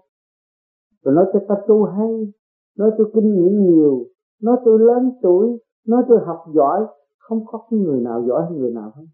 [1.06, 2.34] rồi nói cho ta tu hay
[2.78, 4.06] nói tôi kinh nghiệm nhiều,
[4.42, 6.86] nói tôi lớn tuổi, nói tôi học giỏi,
[7.18, 9.06] không có cái người nào giỏi hơn người nào hết.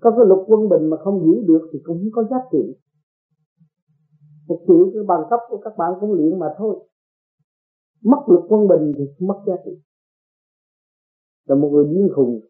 [0.00, 2.76] Có cái lục quân bình mà không giữ được thì cũng không có giá trị.
[4.48, 6.88] Một triệu cái bằng cấp của các bạn cũng luyện mà thôi.
[8.04, 9.70] Mất lục quân bình thì mất giá trị.
[11.46, 12.40] Là một người điên khùng.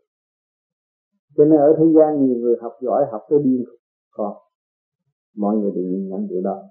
[1.37, 3.81] Cho nên ở thế gian nhiều người học giỏi, học tới điên khùng.
[4.11, 4.37] Còn
[5.37, 6.63] mọi người đều nhìn nhận điều đó.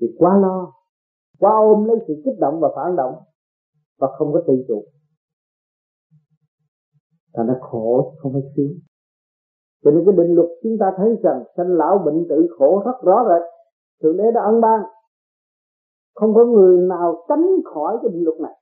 [0.00, 0.77] Thì quá lo
[1.38, 3.14] quá ôm lấy sự kích động và phản động,
[3.98, 4.84] và không có tự chủ.
[7.32, 8.78] Là nó khổ, không phải sướng.
[9.84, 13.02] Cho nên cái định luật chúng ta thấy rằng sanh lão bệnh tử khổ rất
[13.02, 13.42] rõ rệt.
[14.02, 14.80] Thượng đế đã ân ban.
[16.14, 18.54] Không có người nào tránh khỏi cái định luật này.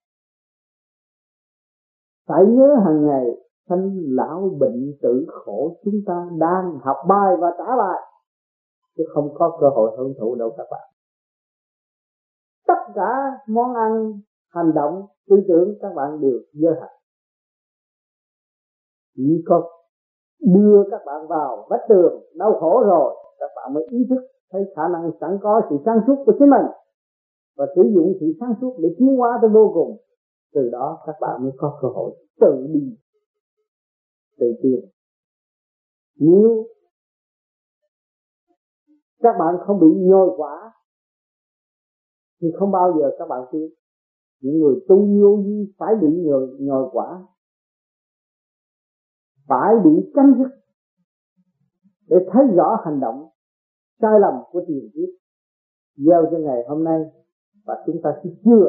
[2.28, 3.26] Phải nhớ hàng ngày,
[3.68, 8.00] sanh lão bệnh tử khổ chúng ta đang học bài và trả bài,
[8.96, 10.95] chứ không có cơ hội hưởng thụ đâu các bạn
[12.66, 13.10] tất cả
[13.46, 16.96] món ăn, hành động, tư tưởng các bạn đều dơ hạt
[19.16, 19.70] chỉ có
[20.40, 24.62] đưa các bạn vào vách tường, đau khổ rồi, các bạn mới ý thức thấy
[24.76, 26.66] khả năng sẵn có sự sáng suốt của chính mình
[27.56, 29.96] và sử dụng sự sáng suốt để tiến hóa tới vô cùng.
[30.54, 32.96] Từ đó, các bạn mới có cơ hội tự đi,
[34.38, 34.80] tự tiến.
[36.18, 36.66] Nếu
[39.22, 40.72] các bạn không bị nhồi quả
[42.40, 43.70] thì không bao giờ các bạn tiến
[44.40, 47.26] những người tu vô vi phải bị nhồi, nhồi quả.
[49.48, 50.48] Phải bị chấm dứt
[52.08, 53.28] để thấy rõ hành động
[54.00, 55.08] sai lầm của tiền kiếp.
[55.96, 57.00] Gieo cho ngày hôm nay
[57.64, 58.68] và chúng ta sẽ chưa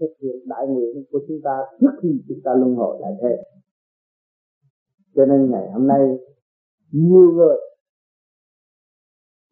[0.00, 3.42] thực hiện đại nguyện của chúng ta trước khi chúng ta luân hồi lại thế
[5.14, 6.00] cho nên ngày hôm nay
[6.92, 7.56] nhiều người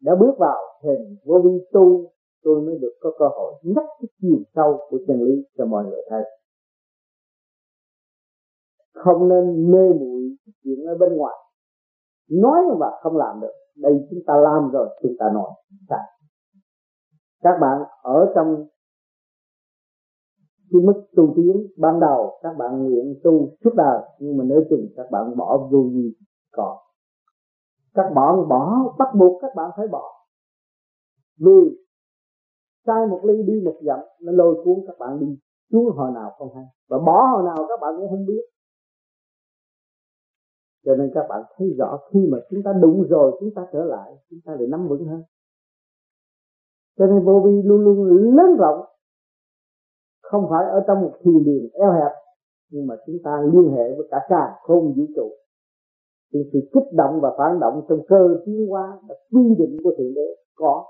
[0.01, 2.11] đã bước vào hình vô vi tu
[2.43, 5.85] tôi mới được có cơ hội nhắc cái chiều sâu của chân lý cho mọi
[5.85, 6.23] người thấy.
[8.93, 11.35] Không nên mê muội chuyện ở bên ngoài.
[12.29, 15.49] Nói mà không làm được, đây chúng ta làm rồi, chúng ta nói.
[15.89, 15.99] Sai
[17.41, 18.67] các bạn ở trong
[20.71, 24.63] cái mức tu tiến ban đầu, các bạn nguyện tu suốt đời, nhưng mà nếu
[24.69, 26.13] chừng các bạn bỏ vô gì
[26.51, 26.77] còn.
[27.93, 30.25] Các bạn bỏ, bắt buộc các bạn phải bỏ.
[31.39, 31.77] Vì
[32.89, 35.37] sai một ly đi một dặm, nó lôi cuốn các bạn đi.
[35.71, 36.65] Xuống hồi nào không hay.
[36.89, 38.43] Và bỏ hồi nào các bạn cũng không biết.
[40.85, 43.83] Cho nên các bạn thấy rõ, khi mà chúng ta đụng rồi, chúng ta trở
[43.83, 45.23] lại, chúng ta lại nắm vững hơn.
[46.97, 48.03] Cho nên vô vi luôn luôn
[48.37, 48.85] lớn rộng.
[50.21, 52.11] Không phải ở trong một thiền đường eo hẹp,
[52.69, 55.29] nhưng mà chúng ta liên hệ với cả cả không vũ trụ.
[56.33, 59.93] Thì sự kích động và phản động trong cơ tiến hóa là quy định của
[59.97, 60.85] thượng đế có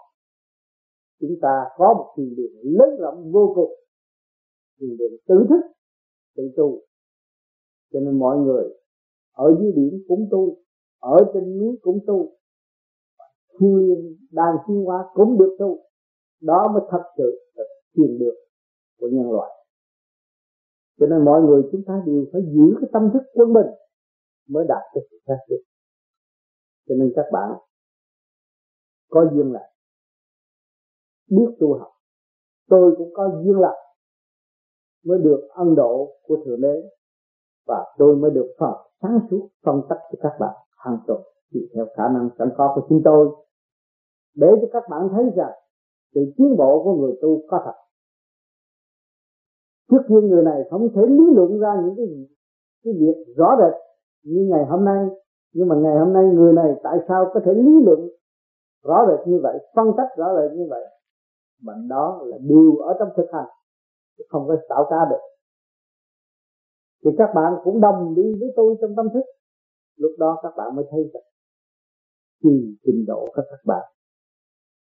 [1.20, 3.72] chúng ta có một thiền đường lớn rộng, vô cùng.
[4.80, 5.62] Thiền đường tự thức,
[6.36, 6.82] tự tu.
[7.92, 8.64] Cho nên mọi người
[9.32, 10.58] ở dưới biển cũng tu,
[11.00, 12.32] ở trên núi cũng tu.
[13.60, 15.80] Thiên đàn thiên hóa cũng được tu.
[16.42, 17.64] Đó mới thật sự là
[17.96, 18.36] thiền được
[19.00, 19.52] của nhân loại.
[21.00, 23.68] Cho nên mọi người chúng ta đều phải giữ cái tâm thức quân bình
[24.48, 25.64] mới đạt được sự khác biệt.
[26.88, 27.50] Cho nên các bạn
[29.10, 29.69] có duyên lại
[31.30, 31.92] biết tu học.
[32.70, 33.80] Tôi cũng có duyên lành
[35.06, 36.82] mới được ân độ của thượng đế
[37.68, 41.22] và tôi mới được phật sáng suốt phân tích cho các bạn hàng tuần
[41.54, 43.30] chỉ theo khả năng sẵn có của chúng tôi.
[44.36, 45.52] Để cho các bạn thấy rằng
[46.14, 47.74] sự tiến bộ của người tu có thật.
[49.92, 52.06] Trước kia người này không thể lý luận ra những cái
[52.84, 53.74] cái việc rõ rệt
[54.24, 55.08] như ngày hôm nay.
[55.54, 58.00] Nhưng mà ngày hôm nay người này tại sao có thể lý luận
[58.84, 60.86] rõ rệt như vậy, phân tích rõ rệt như vậy?
[61.64, 63.50] Bệnh đó là đều ở trong thực hành,
[64.30, 65.24] không có tạo ra được.
[67.04, 69.24] Thì các bạn cũng đồng đi với tôi trong tâm thức.
[69.96, 71.24] Lúc đó các bạn mới thấy rằng,
[72.44, 73.92] tùy trình độ của các bạn,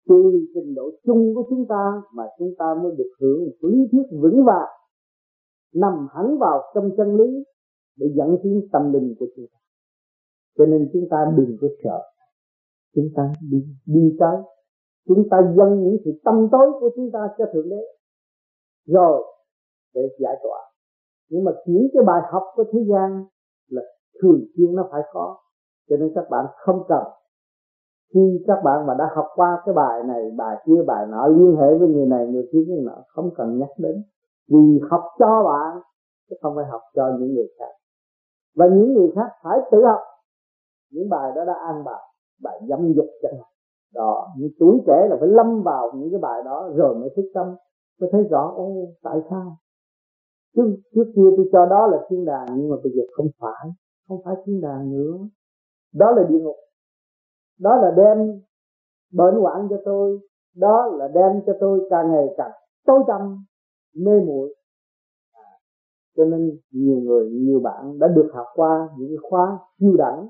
[0.08, 3.78] tùy trình độ chung của chúng ta mà chúng ta mới được hưởng một lý
[3.91, 4.69] thuyết vững vàng,
[5.73, 7.43] nằm hẳn vào trong chân lý
[7.95, 9.60] để dẫn tiến tâm linh của chúng ta.
[10.58, 12.01] Cho nên chúng ta đừng có sợ.
[12.95, 14.38] Chúng ta đi đi tới
[15.07, 17.81] chúng ta dâng những sự tâm tối của chúng ta cho thượng đế.
[18.85, 19.23] Rồi,
[19.93, 20.59] để giải tỏa.
[21.29, 23.25] Nhưng mà những cái bài học của thế gian
[23.69, 23.81] là
[24.21, 25.37] thường xuyên nó phải có.
[25.89, 27.03] Cho nên các bạn không cần.
[28.13, 31.55] Khi các bạn mà đã học qua cái bài này, bài kia, bài nọ, liên
[31.55, 34.03] hệ với người này, người kia, người nọ, không cần nhắc đến.
[34.47, 35.81] Vì học cho bạn,
[36.29, 37.71] chứ không phải học cho những người khác.
[38.55, 39.99] Và những người khác phải tự học.
[40.91, 42.01] Những bài đó đã an bài
[42.43, 43.54] bài dâm dục chẳng hạn
[43.95, 47.31] đó, những tuổi trẻ là phải lâm vào những cái bài đó rồi mới thức
[47.34, 47.55] tâm.
[47.99, 49.58] Mới thấy rõ, ô, tại sao?
[50.55, 53.71] Trước trước kia tôi cho đó là thiên đàng, nhưng mà bây giờ không phải
[54.08, 55.17] không phải thiên đàng nữa.
[55.93, 56.55] Đó là địa ngục.
[57.60, 58.41] Đó là đem
[59.12, 60.19] bệnh hoạn cho tôi.
[60.55, 62.51] Đó là đem cho tôi càng ngày càng
[62.86, 63.45] tối tăm,
[63.93, 64.55] mê muội.
[65.34, 65.49] À,
[66.17, 70.29] cho nên nhiều người, nhiều bạn đã được học qua những khóa siêu đẳng.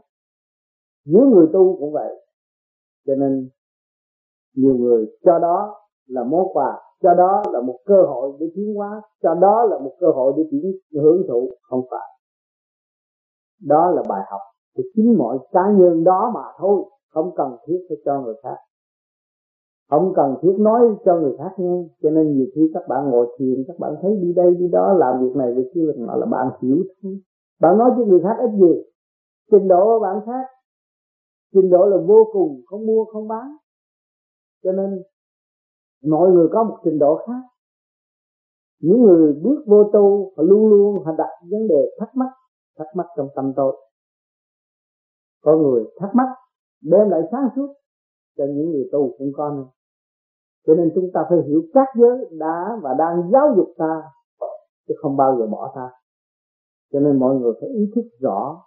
[1.06, 2.25] Những người tu cũng vậy.
[3.06, 3.49] Cho nên
[4.55, 5.75] nhiều người, cho đó
[6.07, 9.79] là món quà, cho đó là một cơ hội để tiến hóa, cho đó là
[9.79, 11.49] một cơ hội để tiến hưởng thụ.
[11.69, 12.07] Không phải.
[13.67, 14.41] Đó là bài học
[14.75, 16.83] của chính mọi cá nhân đó mà thôi.
[17.13, 18.57] Không cần thiết phải cho người khác.
[19.89, 21.87] Không cần thiết nói cho người khác nghe.
[22.03, 24.93] Cho nên nhiều khi các bạn ngồi thiền, các bạn thấy đi đây, đi đó,
[24.93, 27.19] làm việc này, việc kia là là bạn hiểu thôi.
[27.61, 28.83] Bạn nói với người khác ít gì?
[29.51, 30.45] Trình độ của bạn khác.
[31.53, 33.55] Trình độ là vô cùng, không mua, không bán
[34.65, 35.04] cho nên,
[36.12, 37.41] mọi người có một trình độ khác.
[38.82, 42.30] Những người bước vô tu, họ luôn luôn họ đặt vấn đề thắc mắc
[42.78, 43.75] thắc mắc trong tâm tôi.
[45.43, 46.28] Có người thắc mắc,
[46.82, 47.73] đem lại sáng suốt
[48.38, 49.69] cho những người tu cũng có nữa.
[50.67, 54.01] Cho nên chúng ta phải hiểu các giới đã và đang giáo dục ta,
[54.88, 55.89] chứ không bao giờ bỏ ta.
[56.93, 58.62] Cho nên mọi người phải ý thức rõ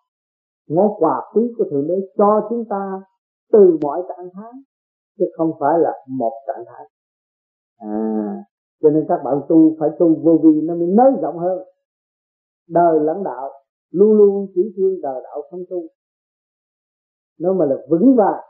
[0.69, 3.03] món quà quý của thượng đế, cho chúng ta
[3.53, 4.53] từ mọi trạng thái
[5.19, 6.89] chứ không phải là một trạng thái.
[7.79, 8.45] À
[8.83, 11.59] cho nên các bạn tu, phải tu vô vi nó mới nới rộng hơn.
[12.69, 13.51] Đời lãnh đạo,
[13.91, 15.83] luôn luôn chỉ thương đời đạo không tu.
[17.41, 18.45] Nó mà là vững vàng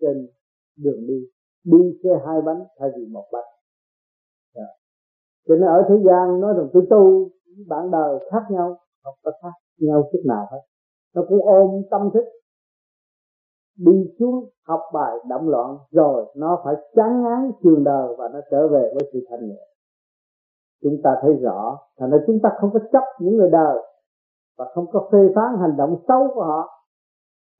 [0.00, 0.28] trên
[0.76, 1.28] đường đi
[1.64, 3.44] đi xe hai bánh thay vì một bánh.
[4.54, 4.68] À.
[5.48, 7.28] Cho nên ở thế gian nói rằng tôi tu
[7.66, 10.60] bạn đời khác nhau, không có khác nhau chút nào hết.
[11.14, 12.24] Nó cũng ôm tâm thức
[13.76, 18.40] đi xuống học bài động loạn rồi nó phải chán ngán trường đời và nó
[18.50, 19.66] trở về với sự thanh nhẹ
[20.82, 23.78] chúng ta thấy rõ, thành ra chúng ta không có chấp những người đời
[24.58, 26.68] và không có phê phán hành động xấu của họ.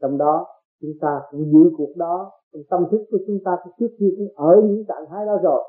[0.00, 0.46] Trong đó,
[0.81, 4.46] chúng ta cũng giữ cuộc đó, trong tâm thức của chúng ta trước khi cũng
[4.46, 5.64] ở những trạng thái đó rồi.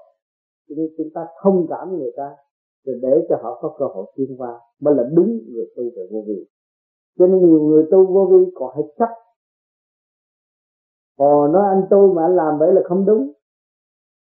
[0.70, 2.36] Cho nên chúng ta thông cảm người ta
[2.86, 6.08] rồi để cho họ có cơ hội tiến qua, mới là đúng người tu về
[6.12, 6.48] vô vi.
[7.20, 9.10] Cho nên nhiều người tu vô vi còn hay chấp
[11.18, 13.32] Ồ nói anh tôi mà anh làm vậy là không đúng.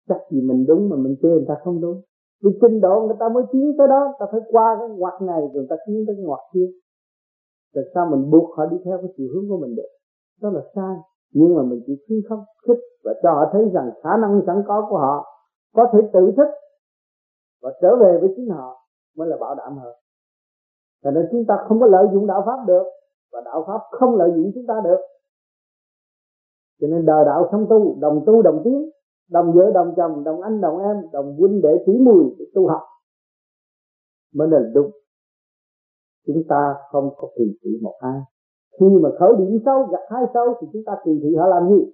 [0.09, 2.01] Chắc gì mình đúng mà mình chê người ta không đúng.
[2.43, 5.41] Vì trình độ người ta mới tiến tới đó, Ta phải qua cái ngoặt này,
[5.41, 6.67] rồi người ta tiến tới cái ngoặt kia.
[7.75, 9.89] Tại sao mình buộc họ đi theo cái chiều hướng của mình được?
[10.41, 10.95] Đó là sai.
[11.33, 14.63] Nhưng mà mình chỉ khuyến khích khích Và cho họ thấy rằng khả năng sẵn
[14.67, 15.25] có của họ
[15.75, 16.51] Có thể tự thích
[17.61, 18.77] Và trở về với chính họ
[19.17, 19.93] Mới là bảo đảm hơn.
[21.03, 22.83] Cho nên chúng ta không có lợi dụng đạo Pháp được
[23.31, 24.97] Và đạo Pháp không lợi dụng chúng ta được
[26.81, 28.89] cho nên đời đạo sống tu, đồng tu đồng tiến,
[29.29, 32.67] đồng vợ đồng chồng, đồng anh đồng em, đồng huynh đệ tỷ mùi để tu
[32.67, 32.81] học.
[34.33, 34.91] Mới là đúng.
[36.27, 38.19] Chúng ta không có kỳ thị một ai.
[38.79, 41.69] Khi mà khởi điểm xấu, gặp hai xấu thì chúng ta kỳ thị họ làm
[41.69, 41.91] gì?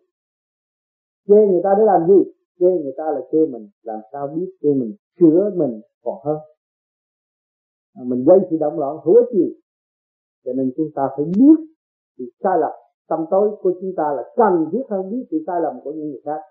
[1.28, 2.32] Chê người ta để làm gì?
[2.60, 3.70] Chê người ta là chê mình.
[3.84, 4.96] Làm sao biết chê mình?
[5.20, 6.38] Sửa mình còn hơn.
[7.94, 9.54] À, mình gây sự động loạn hữu ích gì?
[10.46, 11.58] Cho nên chúng ta phải biết
[12.18, 12.72] sự sai lầm
[13.10, 16.10] tâm tối của chúng ta là cần thiết hơn biết sự sai lầm của những
[16.10, 16.42] người khác.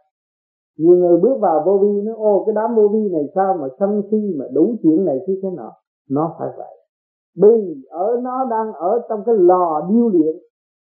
[0.77, 3.69] Nhiều người bước vào vô vi nó ô, cái đám vô vi này sao mà
[3.79, 5.73] sân si, mà đủ chuyện này chứ thế nọ
[6.11, 6.77] nó phải vậy.
[7.35, 10.37] Vì ở nó đang ở trong cái lò điêu luyện,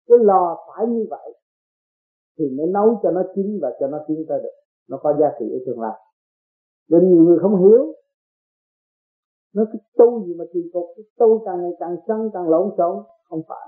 [0.08, 1.34] cái lò phải như vậy,
[2.38, 4.50] thì mới nấu cho nó chín và cho nó tiến tới được.
[4.90, 6.00] Nó có giá trị ở tương lai.
[6.90, 7.94] Nên nhiều người không hiểu.
[9.56, 12.70] Nó cái tu gì mà kỳ cục cái tu càng ngày càng sân, càng lộn
[12.78, 13.04] xộn.
[13.30, 13.68] Không phải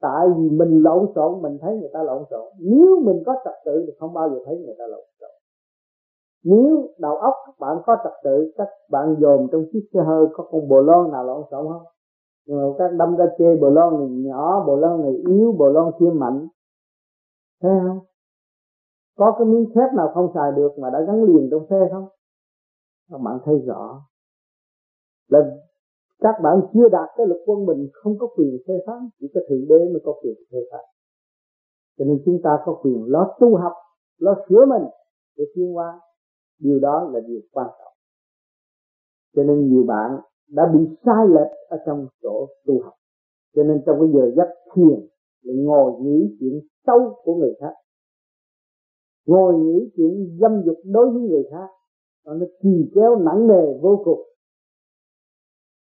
[0.00, 2.52] tại vì mình lộn xộn, mình thấy người ta lộn xộn.
[2.58, 5.30] Nếu mình có trật tự thì không bao giờ thấy người ta lộn xộn.
[6.44, 10.26] Nếu đầu óc các bạn có trật tự, các bạn dồn trong chiếc xe hơi,
[10.32, 11.82] có con bồ lon nào lộn xộn không?
[12.46, 15.68] Nhưng mà các đâm ra chê bồ lon này nhỏ, bồ lon này yếu, bồ
[15.68, 16.48] lon kia mạnh.
[17.62, 17.98] Thấy không?
[19.16, 22.08] Có cái miếng thép nào không xài được mà đã gắn liền trong xe không?
[23.10, 24.02] Các bạn thấy rõ.
[25.28, 25.38] Là
[26.20, 29.40] các bạn chưa đạt tới lực quân bình không có quyền phê phán, chỉ có
[29.48, 30.84] thượng đế mới có quyền phê phán.
[31.98, 33.72] Cho nên chúng ta có quyền lo tu học,
[34.18, 34.82] lo sửa mình
[35.36, 36.00] để tiến qua
[36.58, 37.92] điều đó là điều quan trọng.
[39.36, 42.94] Cho nên nhiều bạn đã bị sai lệch ở trong chỗ tu học.
[43.54, 45.08] Cho nên trong cái giờ giấc thiền
[45.42, 47.74] lại ngồi nghĩ chuyện xấu của người khác.
[49.26, 51.68] Ngồi nghĩ chuyện dâm dục đối với người khác,
[52.24, 54.29] nó kỳ kéo nặng nề vô cùng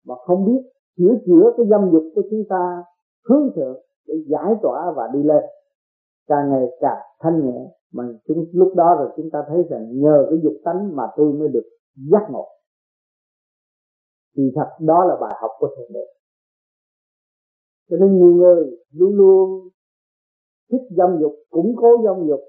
[0.05, 0.62] mà không biết
[0.97, 2.85] chữa chữa cái dâm dục của chúng ta,
[3.29, 5.45] hướng thượng để giải tỏa và đi lên.
[6.27, 10.27] Càng ngày càng thanh nhẹ, mà chúng, lúc đó rồi chúng ta thấy rằng nhờ
[10.31, 11.64] cái dục tánh mà tôi mới được
[12.11, 12.49] giác ngộ.
[14.37, 16.01] Thì thật, đó là bài học của thượng đế.
[17.91, 19.68] Cho nên nhiều người luôn luôn
[20.70, 22.41] thích dâm dục, củng cố dâm dục,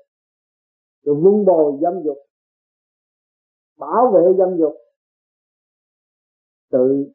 [1.03, 2.17] rồi vun bồi dâm dục,
[3.77, 4.73] bảo vệ dâm dục,
[6.71, 7.11] tự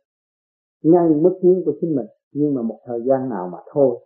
[0.92, 2.06] ngay mức tiến của chính mình.
[2.32, 3.98] Nhưng mà một thời gian nào mà thôi.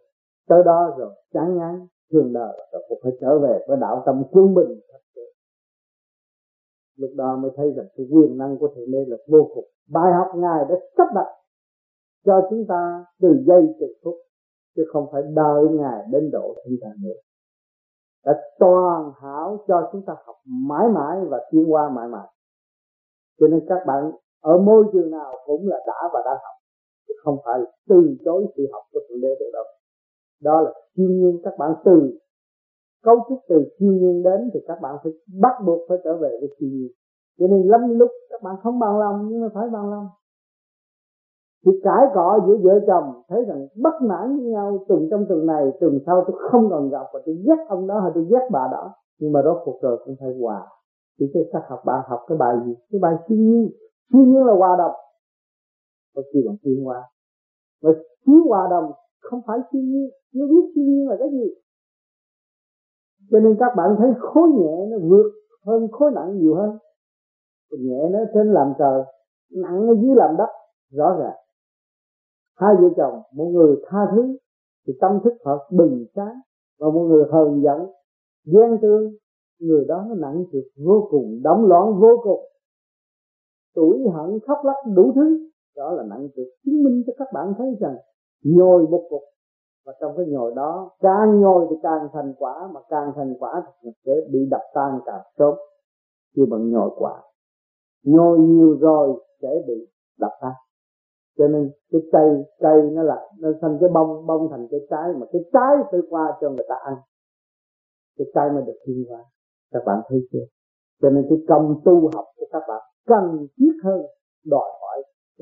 [0.49, 4.23] Tới đó rồi, chán ngán thường đời, rồi cũng phải trở về với đạo tâm
[4.31, 4.81] quân bình.
[4.93, 5.33] Thật sự
[6.97, 9.65] lúc đó mới thấy rằng cái quyền năng của thượng đế là vô cùng.
[9.91, 11.27] Bài học ngài đã sắp đặt
[12.25, 14.15] cho chúng ta từ giây từ phút,
[14.77, 17.21] chứ không phải đợi ngài đến độ chúng ta nữa.
[18.25, 22.29] Đã toàn hảo cho chúng ta học mãi mãi và tiến qua mãi mãi.
[23.41, 26.62] Cho nên các bạn ở môi trường nào cũng là đã và đang học
[27.25, 29.65] không phải là từ chối sự học của thượng đế được đâu.
[30.43, 32.19] Đó là siêu nhiên các bạn từ,
[33.03, 36.31] cấu trúc từ siêu nhiên đến thì các bạn phải bắt buộc phải trở về
[36.41, 36.89] với siêu nhiên.
[37.39, 40.07] Cho nên lắm lúc các bạn không bằng lòng nhưng mà phải bằng lòng.
[41.67, 45.47] Thì cãi cọ giữa vợ chồng, thấy rằng bất mãn với nhau tuần trong tuần
[45.47, 48.49] này tuần sau tôi không còn gặp và tôi ghét ông đó hay tôi ghét
[48.51, 48.95] bà đó.
[49.19, 50.67] Nhưng mà đó cuộc đời cũng phải hòa.
[51.21, 52.75] Thì cái ta học bạn học cái bài gì?
[52.91, 53.71] Cái bài siêu nhiên.
[54.13, 54.93] Siêu nhiên là hòa đồng
[56.15, 57.03] có khi bằng tiến hóa
[57.83, 57.91] mà
[58.27, 61.55] thiếu hòa đồng không phải thiên nhiên nếu biết thiên nhiên là cái gì.
[63.31, 65.33] Cho nên các bạn thấy khối nhẹ nó vượt
[65.67, 66.79] hơn khối nặng nhiều hơn.
[67.71, 69.03] Nhẹ nó trên làm trời,
[69.51, 70.49] nặng nó dưới làm đất,
[70.91, 71.37] rõ ràng.
[72.57, 74.37] Hai vợ chồng, một người tha thứ
[74.87, 76.41] thì tâm thức họ bình sáng,
[76.79, 77.79] và một người hờn giận,
[78.45, 79.13] ghen tương,
[79.59, 82.41] người đó nó nặng trực vô cùng đóng loạn vô cùng.
[83.75, 87.55] Tuổi hận khóc lóc đủ thứ đó là nặng được chứng minh cho các bạn
[87.59, 87.97] thấy rằng
[88.45, 89.23] nhồi một cục.
[89.87, 93.63] Và trong cái nhồi đó, càng nhồi thì càng thành quả, mà càng thành quả
[93.83, 95.55] thì sẽ bị đập tan càng sớm.
[96.37, 97.23] Khi bằng nhồi quả
[98.05, 100.53] nhồi nhiều rồi sẽ bị đập tan.
[101.39, 105.13] Cho nên cái cây cây nó là, nó thành cái bông bông thành cái trái,
[105.19, 106.95] mà cái trái phải qua cho người ta ăn.
[108.19, 109.25] Cái trái mới được thiên qua
[109.73, 110.45] các bạn thấy chưa?
[111.03, 114.03] Cho nên cái công tu học của các bạn cần thiết hơn
[114.45, 114.71] đòi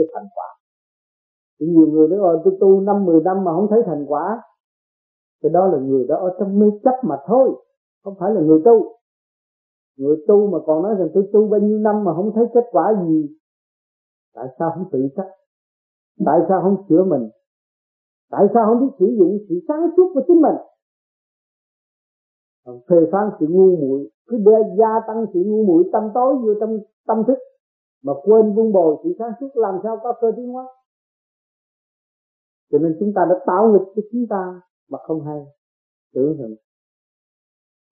[0.00, 0.48] cái thành quả.
[1.60, 4.42] Thì nhiều người nói rồi tôi tu năm, mười năm mà không thấy thành quả.
[5.42, 7.50] Thì đó là người đó ở trong mê chấp mà thôi,
[8.04, 8.96] không phải là người tu.
[9.96, 12.64] Người tu mà còn nói rằng, tôi tu bao nhiêu năm mà không thấy kết
[12.70, 13.36] quả gì.
[14.34, 15.28] Tại sao không tự trách?
[16.26, 17.28] Tại sao không sửa mình?
[18.30, 20.56] Tại sao không biết sử dụng sự sáng suốt của chính mình?
[22.88, 26.54] Phê phán sự ngu muội, cứ đe gia tăng sự ngu muội, tâm tối vô
[26.60, 27.38] trong tâm thức
[28.02, 30.66] mà quên vun bồi sự sáng suốt, làm sao có cơ tiến hóa?
[32.70, 35.44] Cho nên chúng ta đã tạo nghịch cho chúng ta mà không hay.
[36.14, 36.54] Tưởng rằng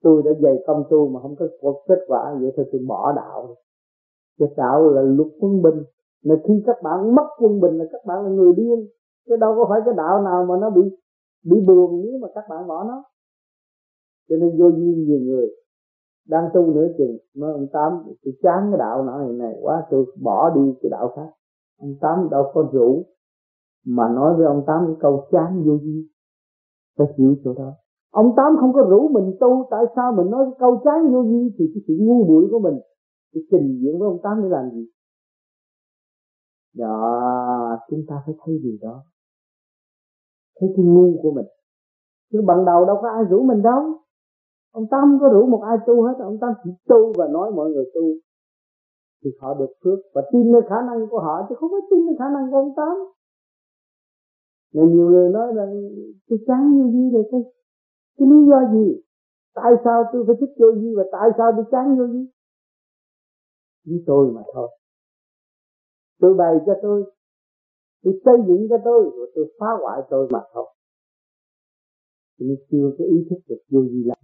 [0.03, 3.57] tôi đã dày công tu mà không có kết quả, vậy thôi tôi bỏ đạo.
[4.39, 5.85] Cái đạo là luật quân bình.
[6.25, 8.89] Mà khi các bạn mất quân bình là các bạn là người điên.
[9.27, 10.83] Chứ đâu có phải cái đạo nào mà nó bị
[11.45, 13.05] bị buồn nếu mà các bạn bỏ nó.
[14.29, 15.49] Cho nên vô duyên nhiều người
[16.29, 17.93] đang tu nửa chừng mới ông tám
[18.25, 21.31] tôi chán cái đạo này này quá tôi bỏ đi cái đạo khác.
[21.81, 23.07] Ông tám đâu có rủ
[23.87, 26.09] mà nói với ông tám cái câu chán vô duy,
[26.99, 27.73] phải hiểu chỗ đó.
[28.11, 31.23] Ông tám không có rủ mình tu tại sao mình nói cái câu chán vô
[31.23, 32.81] duy thì cái sự ngu muội của mình
[33.35, 34.87] cái trình diện với ông tám để làm gì?
[36.77, 39.05] Đó chúng ta phải thấy gì đó.
[40.61, 41.47] Thấy cái ngu của mình.
[42.33, 43.83] Chứ bằng đầu đâu có ai rủ mình đâu
[44.71, 47.51] ông ta không có rủ một ai tu hết, ông ta chỉ tu và nói
[47.51, 48.07] mọi người tu.
[49.25, 52.07] Thì họ được phước và tin nơi khả năng của họ, chứ không có tin
[52.07, 52.97] nơi khả năng của ông tám
[54.73, 55.67] nên nhiều người nói là
[56.29, 57.41] tôi chán như gì rồi cái
[58.19, 59.03] cái lý do gì?
[59.55, 62.27] Tại sao tôi phải thích vô gì và tại sao tôi chán vô gì
[63.85, 64.69] với tôi mà thôi.
[66.21, 67.13] Tôi bày cho tôi
[68.03, 70.67] tôi xây dựng cho tôi rồi tôi phá hoại tôi mà thôi.
[72.39, 74.15] Tôi chưa có ý thức được vô gì là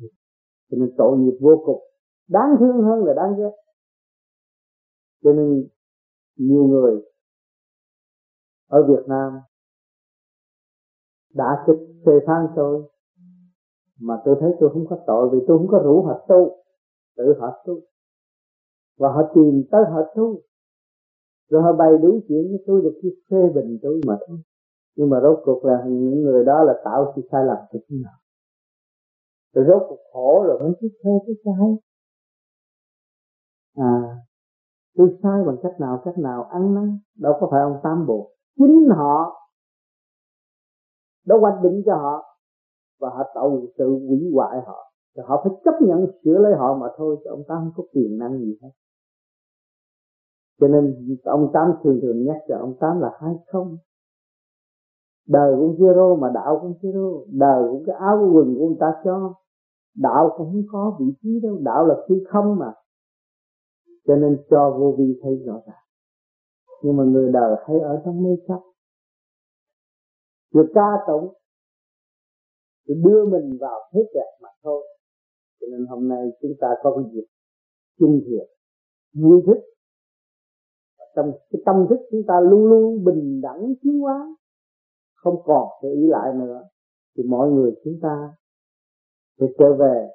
[0.71, 1.83] cho nên tội nghiệp vô cùng.
[2.29, 3.51] Đáng thương hơn là đáng ghét.
[5.23, 5.69] Cho nên
[6.37, 7.03] nhiều người
[8.69, 9.39] ở Việt Nam
[11.35, 12.83] đã kích phê phán tôi,
[14.01, 16.57] mà tôi thấy tôi không có tội vì tôi không có rủ họ tu,
[17.17, 17.81] tự họ tu.
[18.99, 20.41] Và họ tìm tới họ tu.
[21.49, 24.39] Rồi họ bày đủ chuyện với tôi được khi phê bình tôi mà thôi.
[24.97, 28.03] Nhưng mà rốt cuộc là những người đó là tạo sự sai lầm cho chúng
[28.03, 28.15] nào
[29.55, 31.77] rồi rốt cuộc khổ rồi mới cứ theo cái sai.
[33.77, 34.21] À
[34.97, 38.31] tôi sai bằng cách nào cách nào ăn năn, đâu có phải ông tam buộc
[38.57, 39.41] chính họ
[41.27, 42.39] đã hoạch định cho họ
[43.01, 44.93] và họ tạo sự hủy hoại họ.
[45.17, 47.85] Thì họ phải chấp nhận sửa lấy họ mà thôi, chứ ông ta không có
[47.93, 48.71] quyền năng gì hết.
[50.61, 53.77] Cho nên ông tám thường thường nhắc cho ông tám là hai không.
[55.27, 57.25] Đời cũng zero mà đạo cũng zero.
[57.39, 59.35] Đời cũng cái áo quần của ông ta cho
[59.95, 62.73] đạo cũng không có vị trí đâu, đạo là khi không mà.
[64.07, 65.85] Cho nên cho vô vi thấy rõ ràng.
[66.83, 68.61] Nhưng mà người đời hay ở trong mê chấp.
[70.55, 71.35] Được ca tụng
[72.87, 74.89] rồi đưa mình vào thế đẹp mà thôi.
[75.61, 77.27] Cho nên hôm nay chúng ta có cái dịp
[77.99, 78.49] chung thiệt
[79.13, 79.61] vui thích.
[81.17, 84.37] Trong cái tâm thức chúng ta luôn luôn bình đẳng, tiến hóa.
[85.15, 86.63] Không còn sự ý lại nữa.
[87.17, 88.35] Thì mọi người chúng ta
[89.37, 90.11] tôi trở về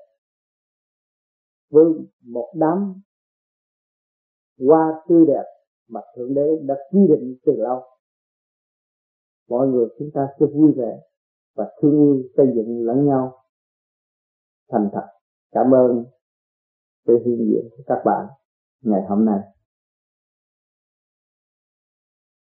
[1.70, 1.86] với
[2.22, 3.02] một đám
[4.68, 5.44] hoa tươi đẹp
[5.88, 7.84] mà thượng đế đã quy định từ lâu.
[9.50, 11.00] Mọi người chúng ta sẽ vui vẻ
[11.56, 13.44] và thương yêu, xây dựng lẫn nhau
[14.72, 15.08] thành thật.
[15.52, 16.06] Cảm ơn
[17.08, 18.28] sự hiện diện của các bạn
[18.82, 19.40] ngày hôm nay.